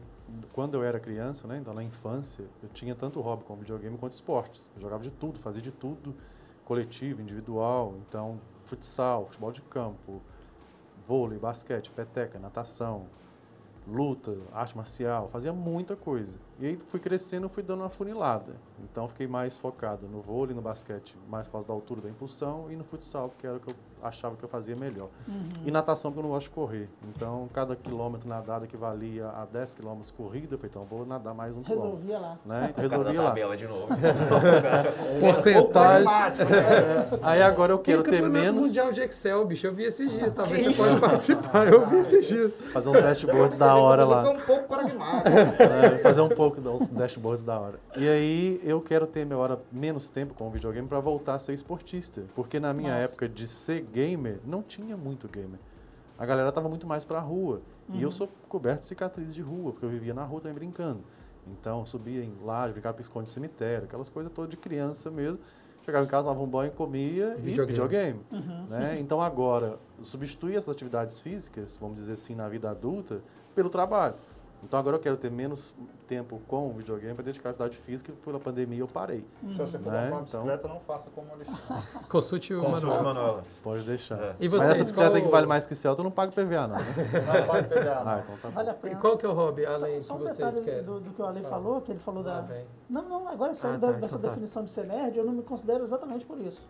[0.53, 4.13] quando eu era criança, né, então na infância, eu tinha tanto hobby como videogame quanto
[4.13, 4.71] esportes.
[4.75, 6.15] Eu jogava de tudo, fazia de tudo,
[6.63, 10.21] coletivo, individual, então futsal, futebol de campo,
[11.05, 13.07] vôlei, basquete, peteca, natação,
[13.87, 16.37] luta, arte marcial, fazia muita coisa.
[16.59, 18.53] E aí fui crescendo, fui dando uma funilada.
[18.83, 22.65] Então fiquei mais focado no vôlei, no basquete, mais por causa da altura, da impulsão,
[22.69, 25.09] e no futsal, porque era o que eu achava que eu fazia melhor.
[25.65, 26.89] E natação, porque eu não gosto de correr.
[27.15, 30.55] Então, cada quilômetro nadado equivalia a 10 quilômetros corrida.
[30.55, 31.97] Eu falei, então, vou nadar mais um quilômetro.
[31.97, 32.37] Resolvia lá.
[32.45, 32.73] Né?
[32.79, 33.29] Então, O cara resolvi da lá.
[33.29, 33.87] tabela de novo.
[35.19, 36.07] Porcentagem.
[37.21, 38.67] Aí agora eu quero ter menos...
[38.67, 39.67] mundial de Excel, bicho.
[39.67, 40.33] Eu vi esses dias.
[40.33, 41.67] Talvez você pode participar.
[41.67, 42.53] Eu vi esses dias.
[42.71, 44.25] Fazer uns dashboards da hora lá.
[44.25, 45.29] É um pouco pragmático.
[45.69, 47.79] É, fazer um pouco dos dashboards da hora.
[47.95, 51.39] E aí eu quero ter minha hora menos tempo com o videogame para voltar a
[51.39, 52.23] ser esportista.
[52.35, 53.05] Porque na minha Nossa.
[53.11, 55.59] época de ser gamer, não tinha muito gamer.
[56.17, 57.61] A galera tava muito mais pra rua.
[57.91, 61.01] E eu sou coberto de cicatrizes de rua, porque eu vivia na rua também brincando.
[61.47, 65.39] Então eu subia em laje, brincava com esconde cemitério, aquelas coisas todas de criança mesmo.
[65.83, 67.65] Chegava em casa, tomava um banho, comia e Videogame.
[67.65, 68.19] videogame.
[68.69, 68.99] Né?
[68.99, 73.23] Então agora, substituir essas atividades físicas, vamos dizer assim, na vida adulta,
[73.55, 74.13] pelo trabalho.
[74.61, 75.73] Então agora eu quero ter menos
[76.05, 79.25] tempo com o videogame para dedicar à atividade física, pela pandemia eu parei.
[79.49, 80.01] Se você for Né?
[80.01, 81.83] comprar uma Então- bicicleta, não faça como o Alexandre.
[82.09, 82.85] Consulte o Consulte.
[83.03, 83.41] Manuel.
[83.63, 84.19] Pode deixar.
[84.19, 84.31] É.
[84.39, 86.33] E Mas vocês, essa bicicleta aí que qual- vale mais que Celta, eu não pago
[86.33, 86.75] PVA não.
[86.75, 86.83] Né?
[87.39, 88.03] Não pode pegar.
[88.05, 88.49] Ah, então tá.
[88.49, 88.95] Vale a E pena.
[88.99, 90.83] qual que é o hobby, Só- além só que um vocês querem?
[90.83, 92.61] do, do que o Ale falou, que ele falou Ah, da...
[92.89, 94.27] Não, não, agora sério, Ah, da- tá, dessa então tá.
[94.29, 96.67] definição de ser nerd, eu não me considero exatamente por isso.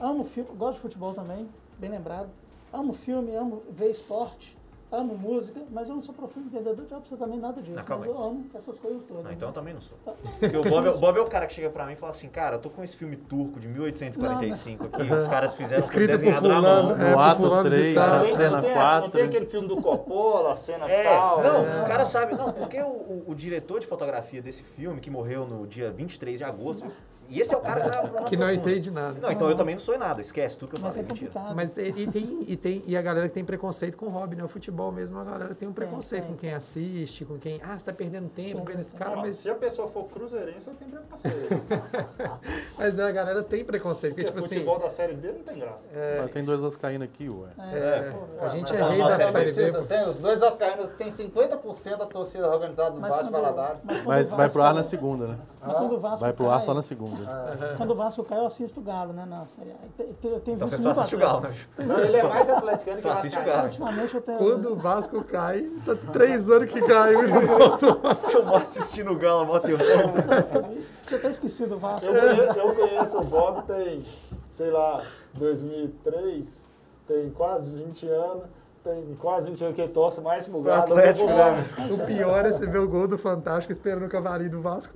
[0.00, 1.48] Amo filme, gosto de futebol também,
[1.78, 2.28] bem lembrado.
[2.72, 4.58] Amo filme, amo ver esporte.
[4.92, 7.82] Amo música, mas eu não sou profundo entendedor de absolutamente nada disso.
[7.84, 9.24] Calma mas eu amo essas coisas todas.
[9.24, 9.96] Não, então eu também não sou.
[10.04, 10.12] Tá.
[10.38, 12.10] Porque o Bob, é- o Bob é o cara que chega pra mim e fala
[12.12, 16.10] assim, cara, eu tô com esse filme turco de 1845 aqui, os caras fizeram Escrito
[16.10, 17.06] por desenhado na fulano, mão.
[17.06, 18.06] é, ato fulano de 3, tal.
[18.08, 19.10] na Não tem- cena não tem essa- Não 4.
[19.10, 21.42] tem aquele filme do Coppola, a cena É, tal.
[21.42, 21.82] não, é.
[21.82, 25.46] o cara sabe, não, porque o, o- o diretor de fotografia desse filme, que morreu
[25.46, 26.84] no dia 23 de agosto,
[27.32, 29.18] e esse é o cara que não, Que não entende nada.
[29.18, 31.12] Não, então eu também não sou em nada, esquece tudo que eu Mas falei, é
[31.12, 31.30] mentira.
[31.30, 31.56] complicado.
[31.56, 34.36] Mas e, e tem, e, tem, e a galera que tem preconceito com o hobby,
[34.36, 34.44] né?
[34.44, 37.58] O futebol mesmo, a galera tem um preconceito tem, com quem assiste, com quem.
[37.62, 40.74] Ah, você tá perdendo tempo vendo esse cara, mas, Se a pessoa for cruzeirense, eu
[40.74, 41.62] tenho preconceito.
[42.76, 44.14] mas a galera tem preconceito.
[44.14, 45.88] Porque, Porque tipo assim, futebol da Série B não tem graça.
[46.20, 47.48] Mas tem dois vascaínos aqui, ué.
[47.72, 49.72] é, a gente é rei da Série B.
[49.84, 53.80] Tem, os dois vascaínos tem 50% da torcida organizada do Vasco Valadares.
[54.04, 55.38] mas vai pro ar na segunda, né?
[55.64, 57.16] Mas quando o Vasco Vai pro ar cai- só na segunda.
[57.76, 59.24] Quando o Vasco cai, eu assisto o Galo, né?
[59.96, 61.54] Te- Eu tenho Então visto você só assiste o Galo, né?
[61.78, 63.44] Não, ele é mais atleticano que Só assiste o.
[63.44, 63.64] Galo.
[63.64, 64.38] Ultimamente eu tenho.
[64.38, 66.82] Quando o Vasco cai, tá três anos que e
[67.28, 68.00] não voltou.
[68.32, 69.84] Eu moro assistindo o Galo mó tempão.
[71.06, 72.06] Tinha até esquecido o Vasco.
[72.06, 74.04] Eu conheço, eu conheço o Bob tem,
[74.50, 75.04] sei lá,
[75.34, 76.68] 2003,
[77.06, 78.44] tem quase 20 anos,
[78.84, 80.82] tem quase 20 anos que ele torce mais pro Galo.
[80.82, 81.50] do que Atlético, pro né?
[81.52, 81.82] Vasco.
[81.94, 84.94] O pior é você ver o gol do Fantástico esperando o cavalinho do Vasco.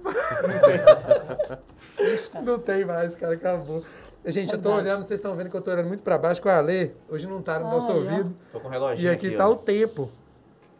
[2.44, 3.82] Não tem mais, cara, acabou.
[4.24, 6.48] Gente, eu tô olhando, vocês estão vendo que eu tô olhando muito pra baixo com
[6.48, 6.94] a Ale.
[7.08, 7.98] Hoje não tá no nosso Ah, é.
[7.98, 8.34] ouvido.
[8.50, 9.52] Tô com um E reloginho aqui aqui, tá ó.
[9.52, 10.10] o tempo.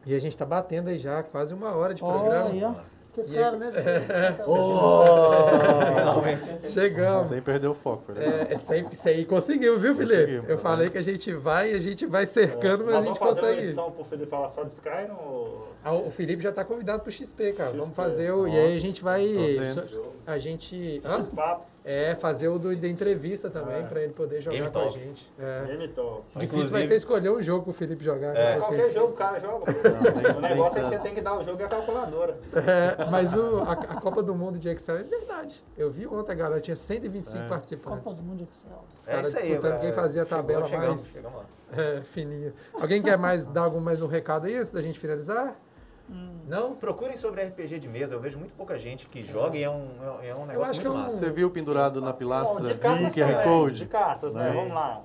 [0.04, 2.48] E a gente tá batendo aí já quase uma hora de Olha programa.
[2.50, 2.74] aí, ó.
[3.16, 3.72] Que esse E cara, né?
[3.72, 3.86] gente?
[6.72, 7.28] Chegamos.
[7.28, 8.50] Sem perder o foco, Fernando.
[8.50, 9.24] É, é sempre isso aí.
[9.24, 10.14] Conseguiu, viu, Felipe?
[10.16, 13.06] Conseguimos, Eu tá falei que a gente vai, a gente vai cercando, mas a Nós
[13.06, 13.60] gente vamos fazer uma consegue.
[13.60, 13.64] ir.
[13.64, 15.64] edição pro Felipe falar só de Sky no...
[15.82, 17.70] Ah, O Felipe já tá convidado pro XP, cara.
[17.70, 17.96] Vamos XP.
[17.96, 18.46] fazer o.
[18.46, 19.24] E aí a gente vai.
[20.26, 21.00] A gente.
[21.04, 21.18] Hã?
[21.18, 23.82] X4, É, fazer o do, da entrevista também, É.
[23.84, 25.32] pra ele poder jogar Game com a gente.
[25.38, 25.64] É.
[25.66, 26.22] Game Talk.
[26.34, 28.34] Difícil Inclusive- vai ser escolher um jogo pro Felipe jogar.
[28.36, 28.54] É.
[28.54, 28.58] né?
[28.58, 29.72] Qualquer jogo o cara joga.
[29.72, 32.36] nem- o negócio é que você tem que dar o jogo e a calculadora.
[32.54, 35.62] É, mas o, a, a Copa do Mundo de Excel é verdade.
[35.78, 37.40] Eu vi ontem, galera, tinha 125 É.
[37.42, 38.16] Copa participantes.
[38.16, 38.84] do Mundo Excel.
[38.98, 39.78] Os É caras aí, disputando cara.
[39.82, 42.52] quem fazia a Chegou, tabela chegamos, mais chegamos é, fininha.
[42.74, 45.56] Alguém quer mais dar algum mais um recado aí antes da gente finalizar?
[46.46, 46.74] Não?
[46.76, 49.88] Procurem sobre RPG de mesa, eu vejo muito pouca gente que joga e é um,
[50.22, 51.10] é um negócio acho que muito é um-.
[51.10, 53.78] Você viu pendurado na pilastra Bom, de QR também, Code?
[53.78, 54.44] De cartas, né?
[54.50, 54.54] Né?
[54.54, 55.02] Vamos lá.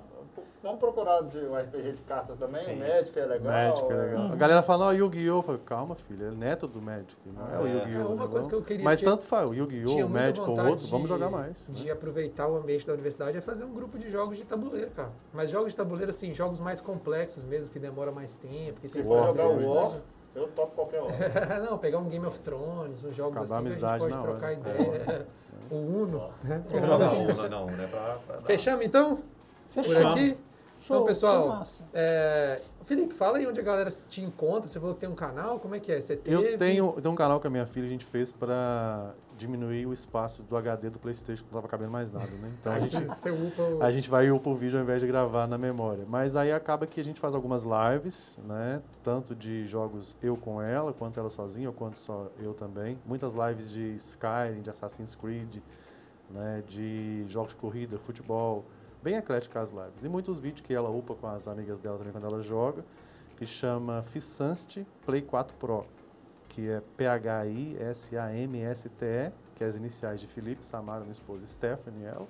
[0.63, 2.63] Vamos procurar de um RPG de cartas também.
[2.63, 2.75] Sim.
[2.75, 3.51] O Magic é legal.
[3.51, 4.31] Magic é legal.
[4.31, 5.37] A galera fala, ó, Yu-Gi-Oh!
[5.37, 7.71] Eu falo, calma, filho, é neto do Magic, não é, o É.
[7.79, 7.99] Yu-Gi-Oh!
[8.01, 8.31] É uma né?
[8.31, 11.07] coisa que eu queria- Mas tinha- tanto faz, o Yu-Gi-Oh!, o Magic ou outro, vamos
[11.07, 11.67] de- jogar mais.
[11.67, 11.73] né?
[11.73, 15.09] De aproveitar o ambiente da universidade é fazer um grupo de jogos de tabuleiro, cara.
[15.33, 18.79] Mas jogos de tabuleiro, assim, jogos mais complexos mesmo, que demora mais tempo.
[18.81, 19.93] Que tem War, jogar o War.
[20.33, 21.59] Eu topo qualquer hora.
[21.69, 23.99] Não, pegar um Game of Thrones, uns jogos Acabar a assim que a gente amizade
[23.99, 24.53] pode trocar hora.
[24.53, 25.27] ideia.
[25.71, 26.29] O Uno.
[26.43, 26.61] né?
[26.67, 27.87] Vamos jogar um, não, não, né?
[27.87, 29.19] Pra, pra Fechamos então?
[29.69, 29.93] Fechou.
[29.95, 30.37] Por aqui?
[30.77, 31.63] Show, Então, pessoal.
[31.93, 34.67] É, Felipe, fala aí onde a galera te encontra.
[34.67, 36.01] Você falou que tem um canal, como é que é?
[36.01, 36.35] Você teve?
[36.35, 39.85] Eu tenho, eu tenho um canal que a minha filha a gente fez pra diminuir
[39.85, 42.51] o espaço do HD do Playstation, que não tava cabendo mais nada, né?
[42.59, 43.83] Então a gente, upa o...
[43.83, 46.05] a gente vai upar o vídeo ao invés de gravar na memória.
[46.07, 48.81] Mas aí acaba que a gente faz algumas lives, né?
[49.03, 52.97] Tanto de jogos eu com ela, quanto ela sozinha, ou quanto só eu também.
[53.05, 55.57] Muitas lives de Skyrim, de Assassin's Creed,
[56.29, 56.63] né?
[56.67, 58.63] De jogos de corrida, futebol.
[59.03, 60.03] Bem eclética as lives.
[60.03, 62.85] E muitos vídeos que ela upa com as amigas dela também quando ela joga,
[63.35, 65.85] que chama Fissanste Play 4 Pro,
[66.51, 66.81] que é
[68.01, 72.27] P-H-I-S-A-M-S-T-E, que é as iniciais de Felipe, Samara, minha esposa, Stephanie, ela.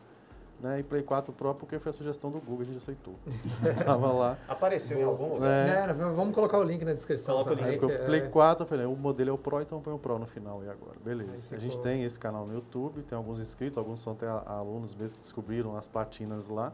[0.60, 0.80] Né?
[0.80, 3.16] E Play 4 Pro porque foi a sugestão do Google, a gente aceitou.
[3.84, 4.38] Tava lá.
[4.48, 5.50] Apareceu em algum lugar.
[5.68, 5.90] né?
[5.90, 7.72] É, vamos colocar o link na descrição Coloca o também.
[7.80, 7.84] link.
[7.84, 10.20] O Play é- 4, eu falei, o modelo é o Pro, então põe o Pro
[10.20, 10.98] no final e agora.
[11.04, 11.48] Beleza.
[11.50, 14.28] Aí A gente ficou- tem esse canal no YouTube, tem alguns inscritos, alguns são até
[14.28, 16.72] alunos mesmo que descobriram as platinas lá.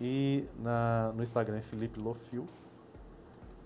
[0.00, 2.46] E na, no Instagram é Felipe Lofil.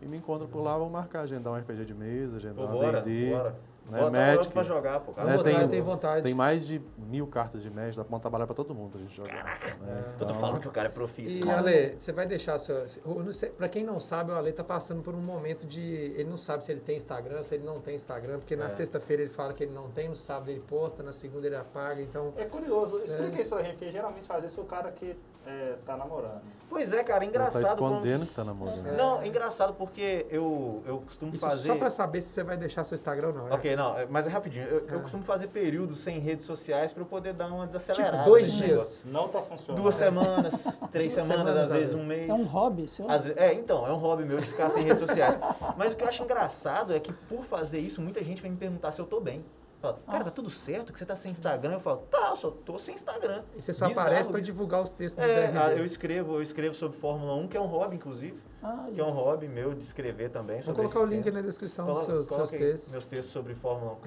[0.01, 2.78] E me encontro por lá, vamos marcar, agendar um RPG de mesa, agendar Pô, um
[2.78, 3.30] bora, D&D.
[3.32, 3.55] bora.
[3.90, 4.53] né, Bota Magic.
[4.53, 5.28] pra jogar, pô, cara.
[5.38, 6.22] né, tem- tem vontade.
[6.22, 9.16] Tem mais de mil cartas de Magic, dá pra trabalhar pra todo mundo a gente
[9.16, 9.44] jogar.
[9.80, 10.05] né?
[10.12, 11.59] Eu tô Então, falando que o cara é E, profissional.
[11.59, 12.76] Ale, você vai deixar seu.
[12.76, 15.80] eu não sei- Pra quem não sabe, o Ale tá passando por um momento de.
[15.82, 18.68] Ele não sabe se ele tem Instagram, se ele não tem Instagram, porque na É.
[18.68, 22.01] sexta-feira ele fala que ele não tem, no sábado ele posta, na segunda ele apaga,
[22.03, 22.32] então.
[22.36, 25.16] É curioso, explica isso pra gente, porque geralmente faz isso o cara que
[25.47, 26.43] é, tá namorando.
[26.68, 27.62] Pois é, cara, Ele engraçado.
[27.62, 28.84] tá como- escondendo que tá namorando.
[28.95, 31.68] Não, é engraçado porque eu, eu costumo Isso fazer.
[31.68, 33.49] só pra saber se você vai deixar seu Instagram ou não.
[33.49, 33.55] é?
[33.55, 34.66] Ok, não, é- mas é rapidinho.
[34.66, 35.03] Eu, eu É.
[35.03, 38.18] costumo fazer períodos sem redes sociais pra eu poder dar uma desacelerada.
[38.18, 39.03] Tipo, dois nesse dias.
[39.05, 39.11] negócio.
[39.11, 39.82] Não tá funcionando.
[39.82, 42.28] Duas semanas, três Duas semanas, semanas, às vezes um mês.
[42.28, 43.11] É um hobby, seu?
[43.11, 45.39] Às é, então, é um hobby meu de ficar sem redes sociais.
[45.78, 48.59] Mas o que eu acho engraçado é que por fazer isso, muita gente vem me
[48.59, 49.43] perguntar se eu tô bem.
[49.81, 51.74] Fala, cara, tá tudo certo que você tá sem Instagram?
[51.74, 53.45] Eu falo, tá, eu só tô sem Instagram.
[53.57, 54.47] E você só Bizarro aparece pra isso.
[54.47, 55.59] divulgar os textos do É, DRD.
[55.59, 58.37] ah, eu escrevo, eu escrevo sobre Fórmula 1, que é um hobby, inclusive.
[58.61, 60.61] Ah, que é um hobby meu de escrever também.
[60.62, 62.93] Vou colocar o link na descrição dos Coloca- seus, seus textos.
[62.93, 63.99] Meus textos sobre Fórmula 1.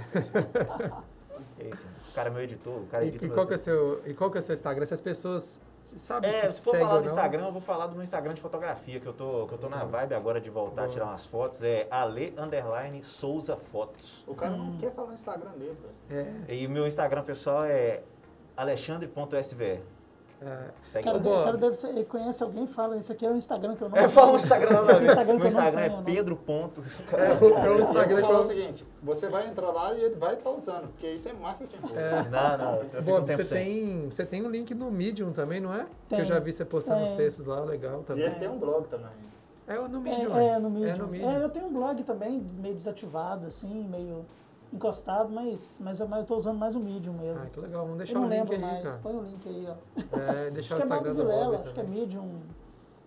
[1.63, 1.87] é isso.
[2.09, 4.01] O cara é meu editor, o cara E, edita e meu qual que é seu,
[4.05, 4.85] e qual que é o seu Instagram?
[4.85, 5.61] Se as pessoas
[5.99, 7.05] sabem É, que se for falar do.
[7.07, 9.69] Instagram, eu vou falar do meu Instagram de fotografia, que eu tô, que eu tô
[9.69, 11.63] na vibe agora de voltar a tirar umas fotos.
[11.63, 14.23] É Ale Underline Souza Fotos.
[14.27, 15.77] O cara não quer falar o Instagram dele,
[16.09, 16.27] velho.
[16.47, 18.03] É, E o meu Instagram pessoal é
[18.55, 19.81] alexandre.svr.
[20.43, 23.75] é, cara, o cara deve ser, conhece alguém e fala, isso aqui é o Instagram
[23.75, 24.81] que eu não É, fala o Instagram.
[24.81, 26.03] O Instagram que eu Meu não Instagram tenho, é não.
[26.03, 26.35] Pedro.
[26.35, 26.83] Ponto.
[27.13, 29.93] é, o- é o E eu Instagram vou falar o seguinte, você vai entrar lá
[29.93, 31.93] e ele vai estar usando, porque isso é marketing puro.
[31.93, 32.81] Não, não.
[32.99, 33.63] Um Bob, você sem.
[33.63, 35.85] tem, você tem um link no Medium também, não é?
[36.09, 36.25] Que eu Tem.
[36.25, 37.19] já vi você postando os Tem.
[37.19, 38.25] textos lá, legal E também.
[38.25, 39.11] ele tem um blog também.
[39.67, 40.37] É no Medium.
[40.37, 40.89] É, é, no Medium.
[40.91, 41.31] É no É, Medium.
[41.33, 44.25] eu tenho um blog também, meio desativado, assim, meio
[44.73, 47.43] encostado, mas, mas, eu, mas eu tô usando mais o Medium mesmo.
[47.43, 47.81] Ah, que legal.
[47.81, 48.83] Vamos eu deixar não o link lembro aí, mais.
[48.83, 48.99] cara.
[49.03, 50.17] Põe o link aí, ó.
[50.17, 51.99] É, deixar o é Instagram Bob do Vilela, Bob acho que é também.
[52.01, 52.39] Medium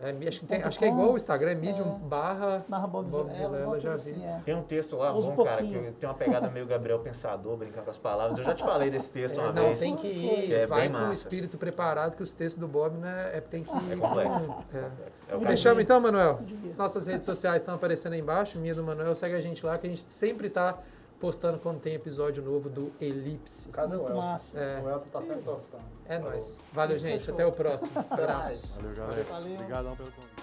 [0.01, 2.09] É, acho, que tem, acho que é igual o Instagram, é Medium É.
[2.09, 3.95] barra barra Bob, Bob Vilela, Vilela, já vi.
[3.95, 4.43] assim, é.
[4.45, 6.99] Tem um texto lá Usa bom, um cara, que eu- tem uma pegada meio Gabriel
[6.99, 8.37] Pensador, brincando com as palavras.
[8.39, 9.79] Eu já te falei desse texto uma É, não, vez.
[9.79, 12.69] tem que ir, Que é vai bem com o espírito preparado, que os textos do
[12.69, 14.47] Bob, né, é, tem que ir É complexo.
[14.47, 14.81] com- é.
[14.81, 14.91] É o
[15.31, 16.41] Eu cara- Fechamos então, Manuel?
[16.77, 19.87] Nossas redes sociais estão aparecendo aí embaixo, minha do Manuel, segue a gente lá, que
[19.87, 20.77] a gente sempre tá
[21.19, 23.69] postando quando tem episódio novo do Elipse.
[23.71, 24.21] Caso é o Muito Elton.
[24.23, 24.59] massa.
[24.59, 25.85] É, O Elton tá sempre tostando.
[26.07, 26.59] é nóis.
[26.73, 27.19] Valeu, Isso gente.
[27.21, 27.35] fechou.
[27.35, 27.99] Até o próximo.
[28.11, 28.75] Abraço.
[28.81, 29.25] Valeu, galera.
[29.25, 29.55] Valeu.
[29.55, 30.35] Obrigadão pelo convite.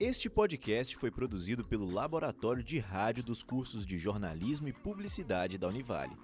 [0.00, 5.66] Este podcast foi produzido pelo Laboratório de Rádio dos cursos de Jornalismo e Publicidade da
[5.66, 6.16] Univale.